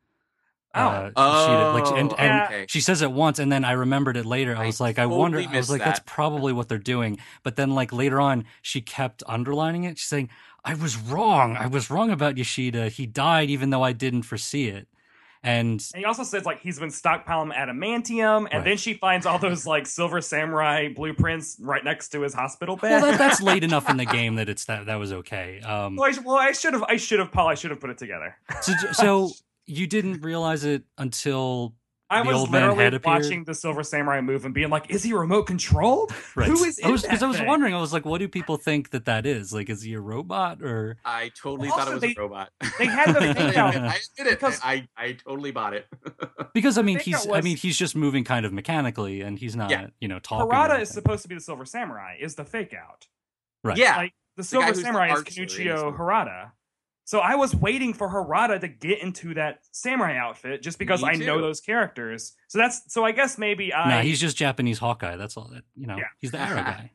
[0.76, 0.80] Oh.
[0.80, 2.66] Uh, Yoshida, like, and, Oh, and okay.
[2.68, 4.56] she says it once, and then I remembered it later.
[4.56, 5.38] I I was like, I wonder.
[5.38, 7.18] I was like, that's probably what they're doing.
[7.44, 9.98] But then, like later on, she kept underlining it.
[9.98, 10.30] She's saying,
[10.64, 11.56] "I was wrong.
[11.56, 12.88] I was wrong about Yoshida.
[12.88, 14.88] He died, even though I didn't foresee it."
[15.44, 18.64] And And he also says like he's been stockpiling adamantium, and Right.
[18.64, 23.00] then she finds all those like silver samurai blueprints right next to his hospital well,
[23.02, 23.12] bed.
[23.12, 25.60] that, that's late enough in the game that it's that that was okay.
[25.60, 27.90] Um, well, I, well, I should have, I should have, Paul, I should have put
[27.90, 28.36] it together.
[28.62, 29.30] So, so
[29.66, 31.74] you didn't realize it until
[32.14, 33.04] I The was old man literally appeared?
[33.04, 36.12] watching the Silver Samurai move and being like, "Is he remote controlled?
[36.36, 36.48] right.
[36.48, 37.74] Who is in I because I was wondering.
[37.74, 39.52] I was like, what do people think that that is?
[39.52, 40.96] Like, is he a robot or?
[41.04, 43.74] i totally Also, thought it was they- a robot they had the I thing out-
[43.74, 44.28] I admit it.
[44.30, 45.86] because- I, I totally bought it
[46.54, 49.56] Because I mean, he's it I mean, he's just moving kind of mechanically, and he's
[49.56, 49.88] not Yeah.
[50.00, 50.46] you know talking.
[50.46, 52.16] or Harada is supposed to be the Silver Samurai.
[52.20, 53.08] Is the fake out?
[53.64, 53.76] Right.
[53.76, 55.96] yeah Like the Silver the Samurai is archer in Kenuichio.
[55.96, 56.50] Harada.
[57.06, 61.10] So I was waiting for Harada to get into that samurai outfit just because Me
[61.10, 62.32] I know those characters.
[62.48, 65.16] So that's so I guess maybe I Nah, he's just Japanese Hawkeye.
[65.16, 65.48] That's all.
[65.52, 66.04] That you know, Yeah.
[66.18, 66.92] he's the arrow guy.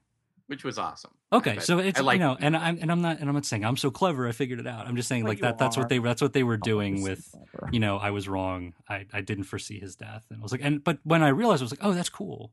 [0.47, 3.01] which was awesome Okay, But so it's I like you know, and I'm and I'm
[3.03, 4.27] not and I'm not saying I'm so clever.
[4.27, 4.87] I figured it out.
[4.87, 5.59] I'm just saying like you that.
[5.59, 7.69] That's what they that's what they were doing with clever.
[7.71, 8.73] you know I was wrong.
[8.89, 11.61] I I didn't foresee his death, and I was like, and but when I realized,
[11.61, 12.51] I was like, oh, that's cool.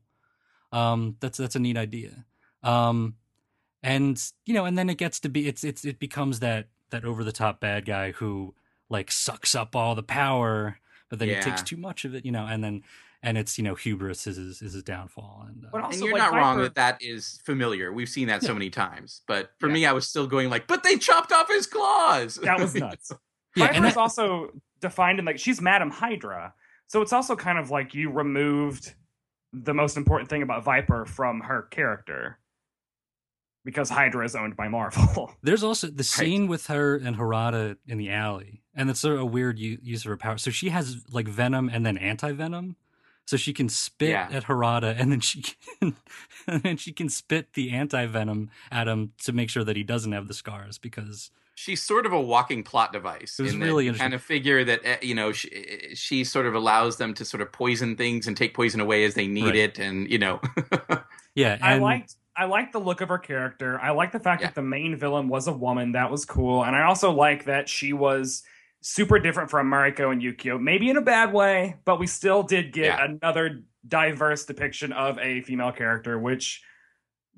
[0.71, 2.23] Um, that's that's a neat idea.
[2.61, 3.15] Um,
[3.81, 7.03] and you know, and then it gets to be it's it's it becomes that that
[7.05, 8.53] over the top bad guy who
[8.89, 10.79] like sucks up all the power,
[11.09, 12.83] but then he takes too much of it, you know, and then
[13.23, 16.05] and it's you know hubris is his is his downfall, and uh, But also, and
[16.05, 17.91] you're like, not wrong that that is familiar.
[17.91, 19.21] We've seen that so many times.
[19.27, 19.73] But for Yeah.
[19.73, 22.35] me, I was still going like, but they chopped off his claws.
[22.35, 23.11] that was nuts.
[23.55, 26.53] yeah, Viper is that- also defined in like she's Madam Hydra.
[26.87, 28.93] So it's also kind of like you removed
[29.51, 32.37] the most important thing about Viper from her character.
[33.67, 35.33] Because Hydra is owned by Marvel.
[35.43, 39.21] There's also the scene with her and Harada in the alley, and it's sort of
[39.21, 40.37] a weird u- use of her power.
[40.37, 42.77] So she has like venom and then anti venom,
[43.25, 44.29] so she can spit Yeah.
[44.31, 45.41] at Harada, and then she
[45.81, 45.97] can,
[46.47, 49.83] and then she can spit the anti venom at him to make sure that he
[49.83, 50.77] doesn't have the scars.
[50.77, 53.35] Because She's sort of a walking plot device.
[53.37, 54.03] It was in really you interesting.
[54.05, 55.49] kind of figure that eh, you know she,
[55.93, 59.13] she sort of allows them to sort of poison things and take poison away as
[59.15, 59.55] they need Right.
[59.55, 60.39] it, and you know,
[61.35, 63.79] yeah, and I liked I like the look of her character.
[63.81, 64.47] I like the fact Yeah.
[64.47, 65.93] that the main villain was a woman.
[65.93, 66.63] That was cool.
[66.63, 68.43] And I also like that she was
[68.81, 70.61] super different from Mariko and Yukio.
[70.61, 73.05] Maybe in a bad way, but we still did get Yeah.
[73.05, 76.61] another diverse depiction of a female character, which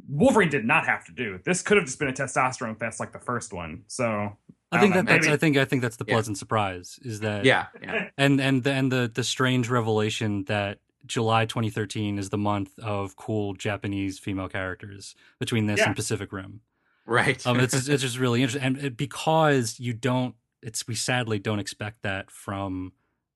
[0.07, 1.39] Wolverine did not have to do.
[1.45, 3.83] This could have just been a testosterone fest like the first one.
[3.87, 4.37] So
[4.71, 6.15] I think that that's maybe- I think I think that's the Yeah.
[6.15, 10.79] pleasant surprise is that yeah, yeah, and and the, and the the strange revelation that
[11.05, 15.87] July 2013 is the month of cool Japanese female characters between this Yeah.
[15.87, 16.61] and Pacific Rim.
[17.05, 17.45] right.
[17.47, 21.59] Um, it's it's just really interesting, and it, because you don't, it's we sadly don't
[21.59, 22.93] expect that from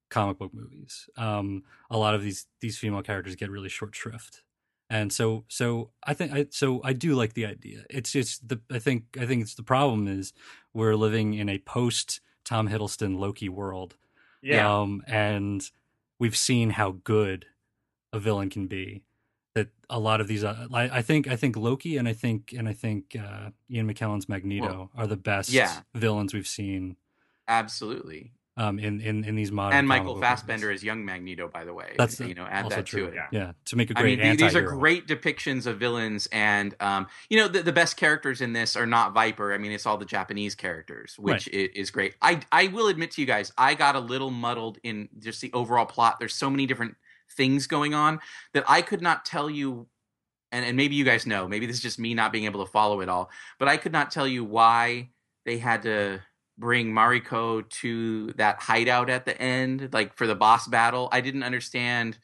[0.09, 1.09] comic book movies.
[1.17, 4.43] Um, a lot of these these female characters get really short shrift,
[4.89, 7.85] and so so I think I so I do like the idea.
[7.89, 10.33] It's just the I think I think it's the problem is
[10.73, 13.95] we're living in a post Tom Hiddleston Loki world,
[14.41, 14.69] yeah.
[14.81, 15.67] um, and
[16.19, 17.45] we've seen how good
[18.13, 19.03] a villain can be.
[19.55, 22.53] That a lot of these, uh, I, I think, I think Loki and I think
[22.57, 25.81] and I think uh, Ian McKellen's Magneto Well, are the best yeah.
[25.93, 26.95] villains we've seen
[27.47, 28.31] Absolutely.
[28.57, 29.77] um, in, in in these modern.
[29.77, 30.81] And Michael book Fassbender movies.
[30.81, 31.93] is young Magneto, by the way.
[31.97, 33.01] That's you know, add also that true.
[33.05, 33.13] to it.
[33.15, 33.27] Yeah.
[33.31, 36.75] Yeah, to make a great I mean, th- these are great depictions of villains, and
[36.79, 39.53] um, you know, the, the best characters in this are not Viper.
[39.53, 42.15] I mean, it's all the Japanese characters, which i- is great.
[42.23, 45.51] I I will admit to you guys, I got a little muddled in just the
[45.53, 46.17] overall plot.
[46.19, 46.95] There's so many different
[47.33, 48.19] things going on
[48.53, 49.87] that I could not tell you.
[50.51, 51.47] And, and maybe you guys know.
[51.47, 53.31] Maybe this is just me not being able to follow it all.
[53.57, 55.09] But I could not tell you why
[55.45, 56.21] they had to
[56.57, 61.09] bring Mariko to that hideout at the end, like for the boss battle.
[61.11, 62.17] I didn't understand.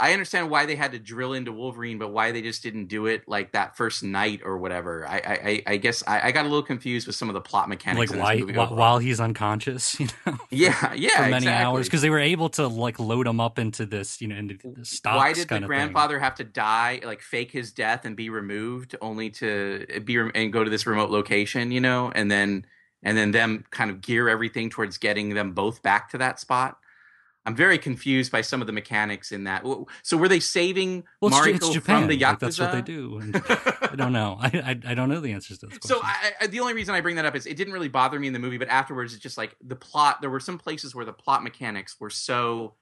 [0.00, 3.06] I understand why they had to drill into Wolverine, but why they just didn't do
[3.06, 5.06] it like that first night or whatever.
[5.06, 7.68] I I, I- guess I, I got a little confused with some of the plot
[7.68, 8.10] mechanics.
[8.12, 11.48] like why, while, while he's unconscious, you know, yeah, yeah, for many exactly.
[11.64, 14.56] hours because they were able to like load him up into this, you know, into
[14.74, 15.16] the stocks.
[15.16, 15.76] why did the kind of thing.
[15.76, 20.16] grandfather have to die like fake his death and be removed only to eh, be
[20.18, 22.64] rem- and go to this remote location you know and then
[23.02, 26.76] and then them kind of gear everything towards getting them both back to that spot
[27.50, 29.64] I'm very confused by some of the mechanics in that.
[30.02, 32.02] So were they saving Well, Mariko Japan.
[32.02, 32.22] from the Yakuza?
[32.30, 33.20] Like, that's what they do.
[33.82, 34.38] I don't know.
[34.40, 35.96] I, I I don't know the answers to this question.
[35.96, 38.18] So I, I, the only reason I bring that up is it didn't really bother
[38.20, 40.20] me in the movie, but afterwards it's just like the plot.
[40.20, 42.74] There were some places where the plot mechanics were so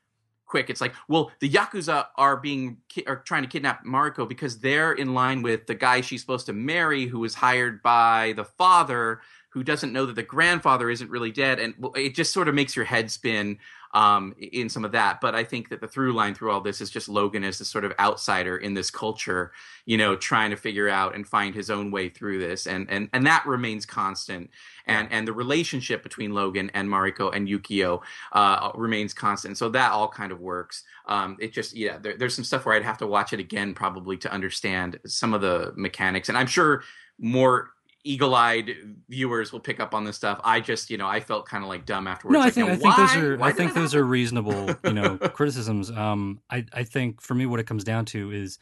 [0.44, 0.70] quick.
[0.70, 5.14] It's like, well, the yakuza are being are trying to kidnap Mariko because they're in
[5.14, 9.62] line with the guy she's supposed to marry, who was hired by the father, who
[9.64, 12.84] doesn't know that the grandfather isn't really dead, and it just sort of makes your
[12.84, 13.58] head spin
[13.92, 15.20] um, in some of that.
[15.20, 17.68] But I think that the through line through all this is just Logan as this
[17.68, 19.52] sort of outsider in this culture,
[19.86, 23.08] you know, trying to figure out and find his own way through this, and and
[23.12, 24.50] and that remains constant.
[24.86, 28.00] And and the relationship between Logan and Mariko and Yukio
[28.32, 29.58] uh, remains constant.
[29.58, 30.84] So that all kind of works.
[31.06, 33.74] Um, it just yeah, there, there's some stuff where I'd have to watch it again
[33.74, 36.82] probably to understand some of the mechanics, and I'm sure
[37.18, 37.70] more
[38.08, 38.74] eagle-eyed
[39.08, 40.40] viewers will pick up on this stuff.
[40.42, 42.32] I just, you know, I felt kind of like dumb afterwards.
[42.32, 44.04] No, I think I think those are Why I think those happen?
[44.04, 45.90] are reasonable, you know, criticisms.
[45.90, 48.58] Um, I I think for me, what it comes down to is,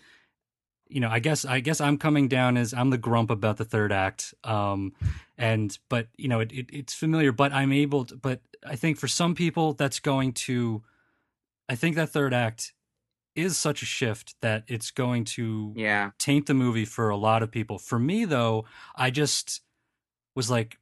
[0.89, 3.65] you know, I guess I guess I'm coming down as I'm the grump about the
[3.65, 4.35] third act.
[4.43, 4.93] Um,
[5.39, 8.17] and but you know, it, it it's familiar, but I'm able to.
[8.17, 10.83] But I think for some people, that's going to.
[11.69, 12.73] I think that third act
[13.37, 17.43] is such a shift that it's going to Yeah, taint the movie for a lot
[17.43, 17.79] of people.
[17.79, 18.65] For me, though,
[18.97, 19.63] I just
[20.37, 20.79] was like,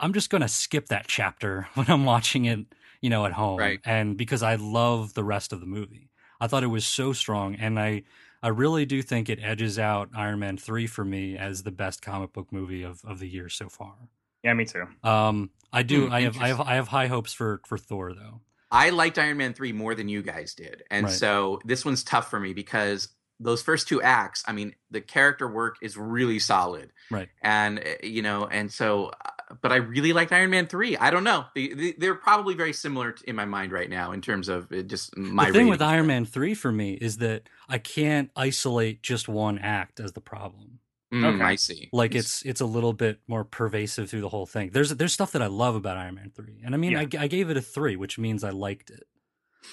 [0.00, 2.66] I'm just gonna skip that chapter when I'm watching it,
[3.02, 3.80] you know, at home, Right.
[3.84, 6.10] and because I love the rest of the movie,
[6.40, 8.04] I thought it was so strong, and I,
[8.42, 12.02] I really do think it edges out Iron Man three for me as the best
[12.02, 13.96] comic book movie of, of the year so far.
[14.42, 14.86] Yeah, me too.
[15.02, 16.60] Um, I do, Hmm, I have, I have.
[16.60, 18.40] I have high hopes for for Thor though.
[18.70, 20.82] I liked Iron Man 3 more than you guys did.
[20.90, 21.14] And Right.
[21.14, 23.08] so this one's tough for me because
[23.40, 26.92] those first two acts, I mean, the character work is really solid.
[27.10, 27.28] Right.
[27.40, 30.96] And, uh, you know, and so, uh, but I really liked Iron Man 3.
[30.96, 31.46] I don't know.
[31.54, 34.82] They, they, they're probably very similar in my mind right now in terms of uh,
[34.82, 35.80] just my the thing with.
[35.80, 40.20] Iron Man three for me is that I can't isolate just one act as the
[40.20, 40.80] problem.
[41.12, 41.42] Mm, Okay.
[41.44, 41.88] I see.
[41.92, 44.70] like it's it's a little bit more pervasive through the whole thing.
[44.72, 47.00] There's there's stuff that I love about Iron Man three, and I mean Yeah.
[47.18, 49.04] I, I gave it a three, which means I liked it.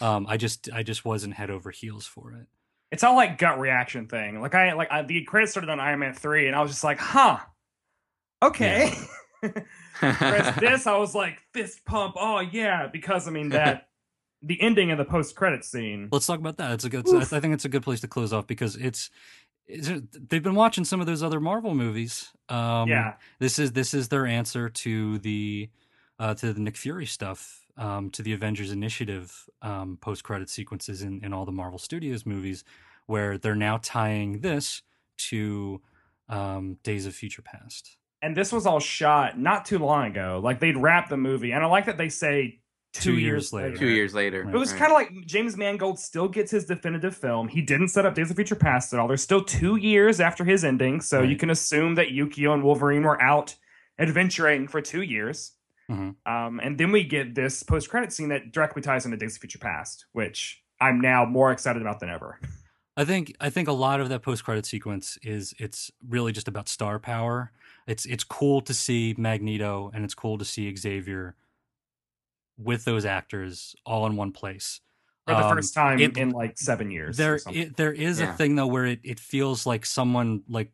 [0.01, 2.47] Um, I just I just wasn't head over heels for it.
[2.91, 4.39] It's all like gut reaction thing.
[4.39, 6.83] Like I like I, the credits started on Iron Man three, and I was just
[6.85, 7.39] like, huh,
[8.41, 8.93] okay.
[9.99, 12.15] Whereas this, I was like, fist pump.
[12.17, 13.89] Oh yeah, because I mean that
[14.41, 16.09] the ending of the post credit scene.
[16.11, 16.71] Let's talk about that.
[16.73, 17.05] It's a good.
[17.13, 19.09] I think it's a good place to close off because it's.
[19.67, 22.31] They've been watching some of those other Marvel movies.
[22.49, 25.69] Um, yeah, this is this is their answer to the
[26.19, 31.01] uh, to the Nick Fury stuff, um, to the Avengers Initiative um, post credit sequences
[31.01, 32.63] in, in all the Marvel Studios movies,
[33.07, 34.81] where they're now tying this
[35.17, 35.81] to
[36.29, 37.97] um, Days of Future Past.
[38.21, 40.39] and this was all shot not too long ago.
[40.43, 42.59] Like they'd wrap the movie, and I like that they say
[42.95, 43.67] two, Two years, years later.
[43.67, 43.77] later.
[43.79, 44.43] Two years later.
[44.43, 44.55] Right.
[44.55, 47.47] It was kind of like James Mangold still gets his definitive film.
[47.47, 49.07] He didn't set up Days of Future Past at all.
[49.07, 53.03] There's still two years after his ending, so you can assume that Yukio and Wolverine
[53.03, 53.55] were out
[53.99, 55.53] adventuring for two years.
[55.89, 56.15] Mhm.
[56.25, 59.59] Um, and then we get this post-credit scene that directly ties into Days of Future
[59.59, 62.39] Past, which I'm now more excited about than ever.
[62.97, 66.47] I think I think a lot of that post credit sequence is it's really just
[66.47, 67.51] about star power.
[67.87, 71.35] It's it's cool to see Magneto and it's cool to see Xavier
[72.57, 74.81] with those actors all in one place.
[75.27, 77.17] For the Um, first time it- in like seven years.
[77.17, 78.33] There, it, there is Yeah.
[78.33, 80.71] a thing though where it, it feels like someone like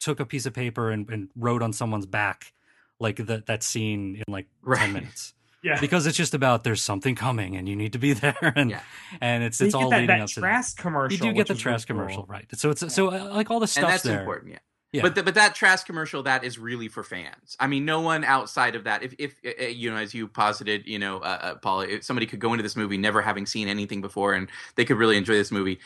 [0.00, 2.52] took a piece of paper and, and wrote on someone's back,
[3.00, 4.46] like that that scene in like
[4.76, 5.32] ten minutes,
[5.62, 5.80] yeah.
[5.80, 8.80] because it's just about there's something coming and you need to be there, and Yeah.
[9.20, 10.40] and it's So it's all that, leading that up to that.
[10.40, 11.26] Trask commercial.
[11.26, 12.32] You do get the was really commercial, cool.
[12.32, 12.46] right?
[12.58, 14.20] So it's so uh, like all the stuff that's there.
[14.20, 14.58] important, yeah.
[14.92, 15.00] Yeah.
[15.02, 17.56] But the, but that Trask commercial that is really for fans.
[17.58, 19.02] I mean, no one outside of that.
[19.02, 22.26] If if uh, you know, as you posited, you know, uh, uh, Paul, if somebody
[22.26, 25.32] could go into this movie never having seen anything before, and they could really enjoy
[25.32, 25.80] this movie.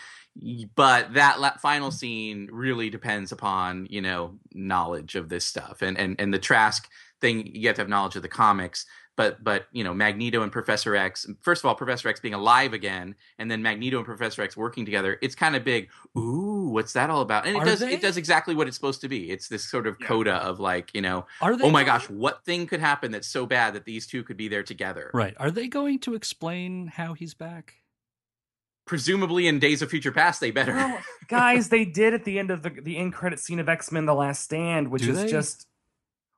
[0.75, 5.97] But that la- final scene really depends upon you know knowledge of this stuff, and
[5.97, 6.89] and and the Trask
[7.21, 7.47] thing.
[7.55, 8.87] You have to have knowledge of the comics.
[9.17, 11.27] But but you know Magneto and Professor X.
[11.41, 14.85] First of all, Professor X being alive again, and then Magneto and Professor X working
[14.85, 15.19] together.
[15.23, 15.89] It's kind of big.
[16.19, 17.47] Ooh, what's that all about?
[17.47, 17.95] And it Are does they?
[17.95, 19.31] it does exactly what it's supposed to be.
[19.31, 20.07] It's this sort of Yeah.
[20.07, 21.65] coda of like you know, Are they?
[21.65, 24.37] oh my going- gosh, what thing could happen that's so bad that these two could
[24.37, 25.11] be there together?
[25.15, 25.35] Right?
[25.39, 27.77] Are they going to explain how he's back?
[28.87, 30.73] Presumably in Days of Future Past, they better.
[30.75, 30.99] Well,
[31.29, 34.05] guys, they did at the end of the the end credit scene of X Men:
[34.07, 35.29] The Last Stand, which Do is they?
[35.29, 35.67] just.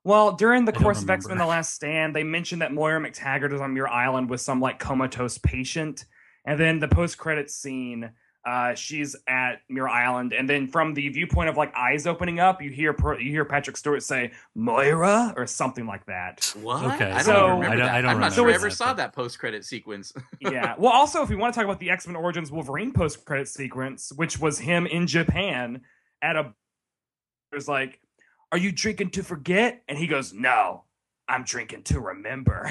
[0.05, 1.39] Well, during the I course of X Men.
[1.39, 4.79] The Last Stand, they mentioned that Moira McTaggart is on Muir Island with some like
[4.79, 6.05] comatose patient,
[6.45, 8.11] and then the post credit scene
[8.47, 12.63] Uh, she's at Muir Island, and then from the viewpoint of like eyes opening up,
[12.63, 16.55] you hear you hear Patrick Stewart say Moira or something like that.
[16.63, 16.83] What?
[16.95, 17.95] Okay, I don't so- even I remember don't- that.
[17.95, 20.13] I don't I'm not remember sure I that, ever saw but- that post credit sequence.
[20.41, 20.77] yeah.
[20.79, 23.49] Well, also, if we want to talk about the X Men Origins Wolverine post credit
[23.49, 25.83] sequence, which was him in Japan
[26.23, 26.55] at a,
[27.51, 28.01] there's like,
[28.53, 30.85] "Are you drinking to forget?" And he goes, "No,
[31.29, 32.69] I'm drinking to remember."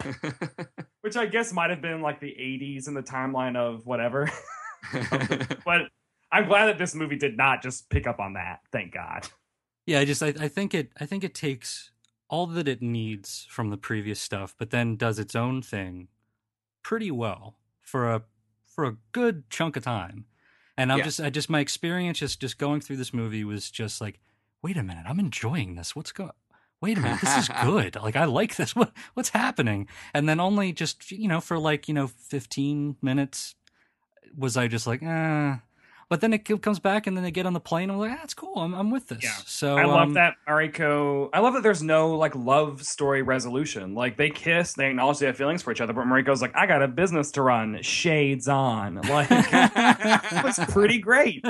[1.00, 4.30] which I guess might have been like the 80s in the timeline of whatever.
[5.64, 5.82] but
[6.30, 8.60] I'm glad that this movie did not just pick up on that.
[8.72, 9.26] Thank God.
[9.86, 11.90] Yeah, I just I, I think it I think it takes
[12.28, 16.08] all that it needs from the previous stuff, but then does its own thing
[16.82, 18.22] pretty well for a
[18.66, 20.26] for a good chunk of time.
[20.76, 21.04] And I'm Yeah.
[21.04, 24.20] just I just my experience just just going through this movie was just like,
[24.62, 25.94] wait a minute, I'm enjoying this.
[25.96, 26.30] What's going
[26.80, 27.96] Wait a minute, this is good.
[27.96, 28.76] Like I like this.
[28.76, 29.88] What what's happening?
[30.14, 33.54] And then only just you know for like you know 15 minutes
[34.36, 35.56] was I just like, eh.
[36.08, 37.90] But then it comes back, and then they get on the plane.
[37.90, 38.56] And I'm like, ah, that's cool.
[38.56, 39.22] I'm, I'm with this.
[39.22, 39.36] Yeah.
[39.44, 41.28] So I love um, that Mariko.
[41.34, 43.94] I love that there's no like love story resolution.
[43.94, 46.66] Like they kiss, they acknowledge they have feelings for each other, but Mariko's like, I
[46.66, 47.82] got a business to run.
[47.82, 49.00] Shades on.
[49.08, 51.44] Like it was pretty great.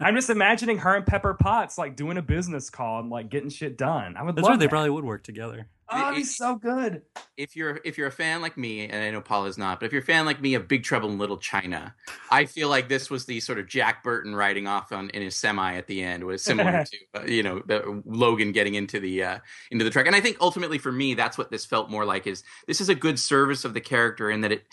[0.00, 3.48] I'm just imagining her and Pepper Potts like doing a business call and like getting
[3.48, 4.16] shit done.
[4.16, 4.60] I would That's love right.
[4.60, 5.68] They probably would work together.
[5.88, 7.02] Oh, he's so good.
[7.36, 9.86] if you're if you're a fan like me, and I know Paul is not, but
[9.86, 11.94] if you're a fan like me of Big Trouble in Little China,
[12.30, 15.36] I feel like this was the sort of Jack Burton riding off on in his
[15.36, 16.84] semi at the end was similar
[17.14, 19.38] to uh, you know the Logan getting into the uh,
[19.70, 22.26] into the truck, and I think ultimately for me that's what this felt more like
[22.26, 24.64] is this is a good service of the character in that it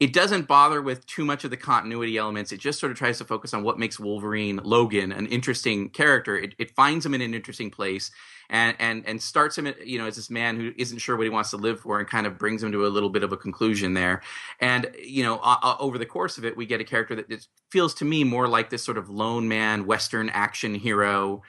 [0.00, 2.52] it doesn't bother with too much of the continuity elements.
[2.52, 6.38] It just sort of tries to focus on what makes Wolverine Logan an interesting character.
[6.38, 8.10] It, it finds him in an interesting place
[8.48, 11.24] and and and starts him, at, you know, as this man who isn't sure what
[11.24, 13.30] he wants to live for, and kind of brings him to a little bit of
[13.30, 14.22] a conclusion there.
[14.58, 17.92] And you know, uh, over the course of it, we get a character that feels
[17.94, 21.42] to me more like this sort of lone man, Western action hero,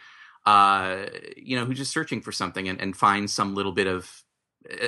[0.46, 1.06] uh,
[1.38, 4.24] you know, who's just searching for something and, and finds some little bit of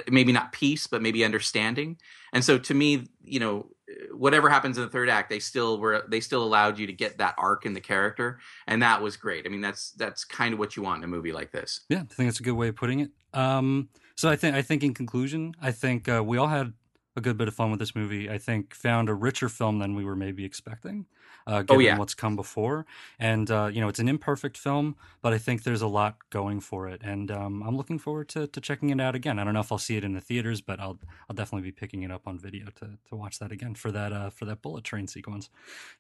[0.10, 1.98] maybe not peace, but maybe understanding.
[2.32, 3.68] And so, to me, you know,
[4.12, 7.18] whatever happens in the third act, they still were they still allowed you to get
[7.18, 9.46] that arc in the character, and that was great.
[9.46, 11.82] I mean, that's that's kind of what you want in a movie like this.
[11.90, 13.12] Yeah, I think that's a good way of putting it.
[13.34, 16.74] Um, so I think I think in conclusion, I think uh, we all had
[17.16, 18.30] a good bit of fun with this movie.
[18.30, 21.06] I think found a richer film than we were maybe expecting,
[21.48, 21.98] uh, given yeah.
[21.98, 22.86] what's come before.
[23.20, 26.60] And uh, you know, it's an imperfect film, but I think there's a lot going
[26.60, 29.40] for it, and um, I'm looking forward to, to checking it out again.
[29.40, 31.72] I don't know if I'll see it in the theaters, but I'll I'll definitely be
[31.72, 34.62] picking it up on video to to watch that again for that uh, for that
[34.62, 35.50] bullet train sequence.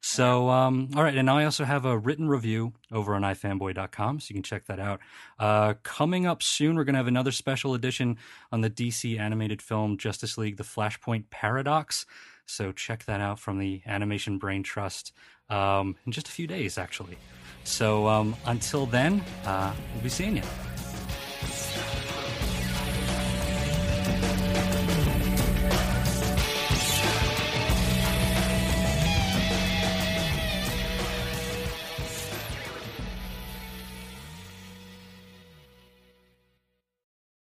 [0.01, 4.19] So um, all right, and now I also have a written review over on ifanboy.com,
[4.19, 4.99] so you can check that out.
[5.39, 8.17] Uh, coming up soon, we're going to have another special edition
[8.51, 12.05] on the DC animated film Justice League: The Flashpoint Paradox.
[12.45, 15.13] So check that out from the Animation Brain Trust
[15.49, 17.17] um, in just a few days, actually.
[17.63, 20.43] So um, until then, uh, we'll be seeing you.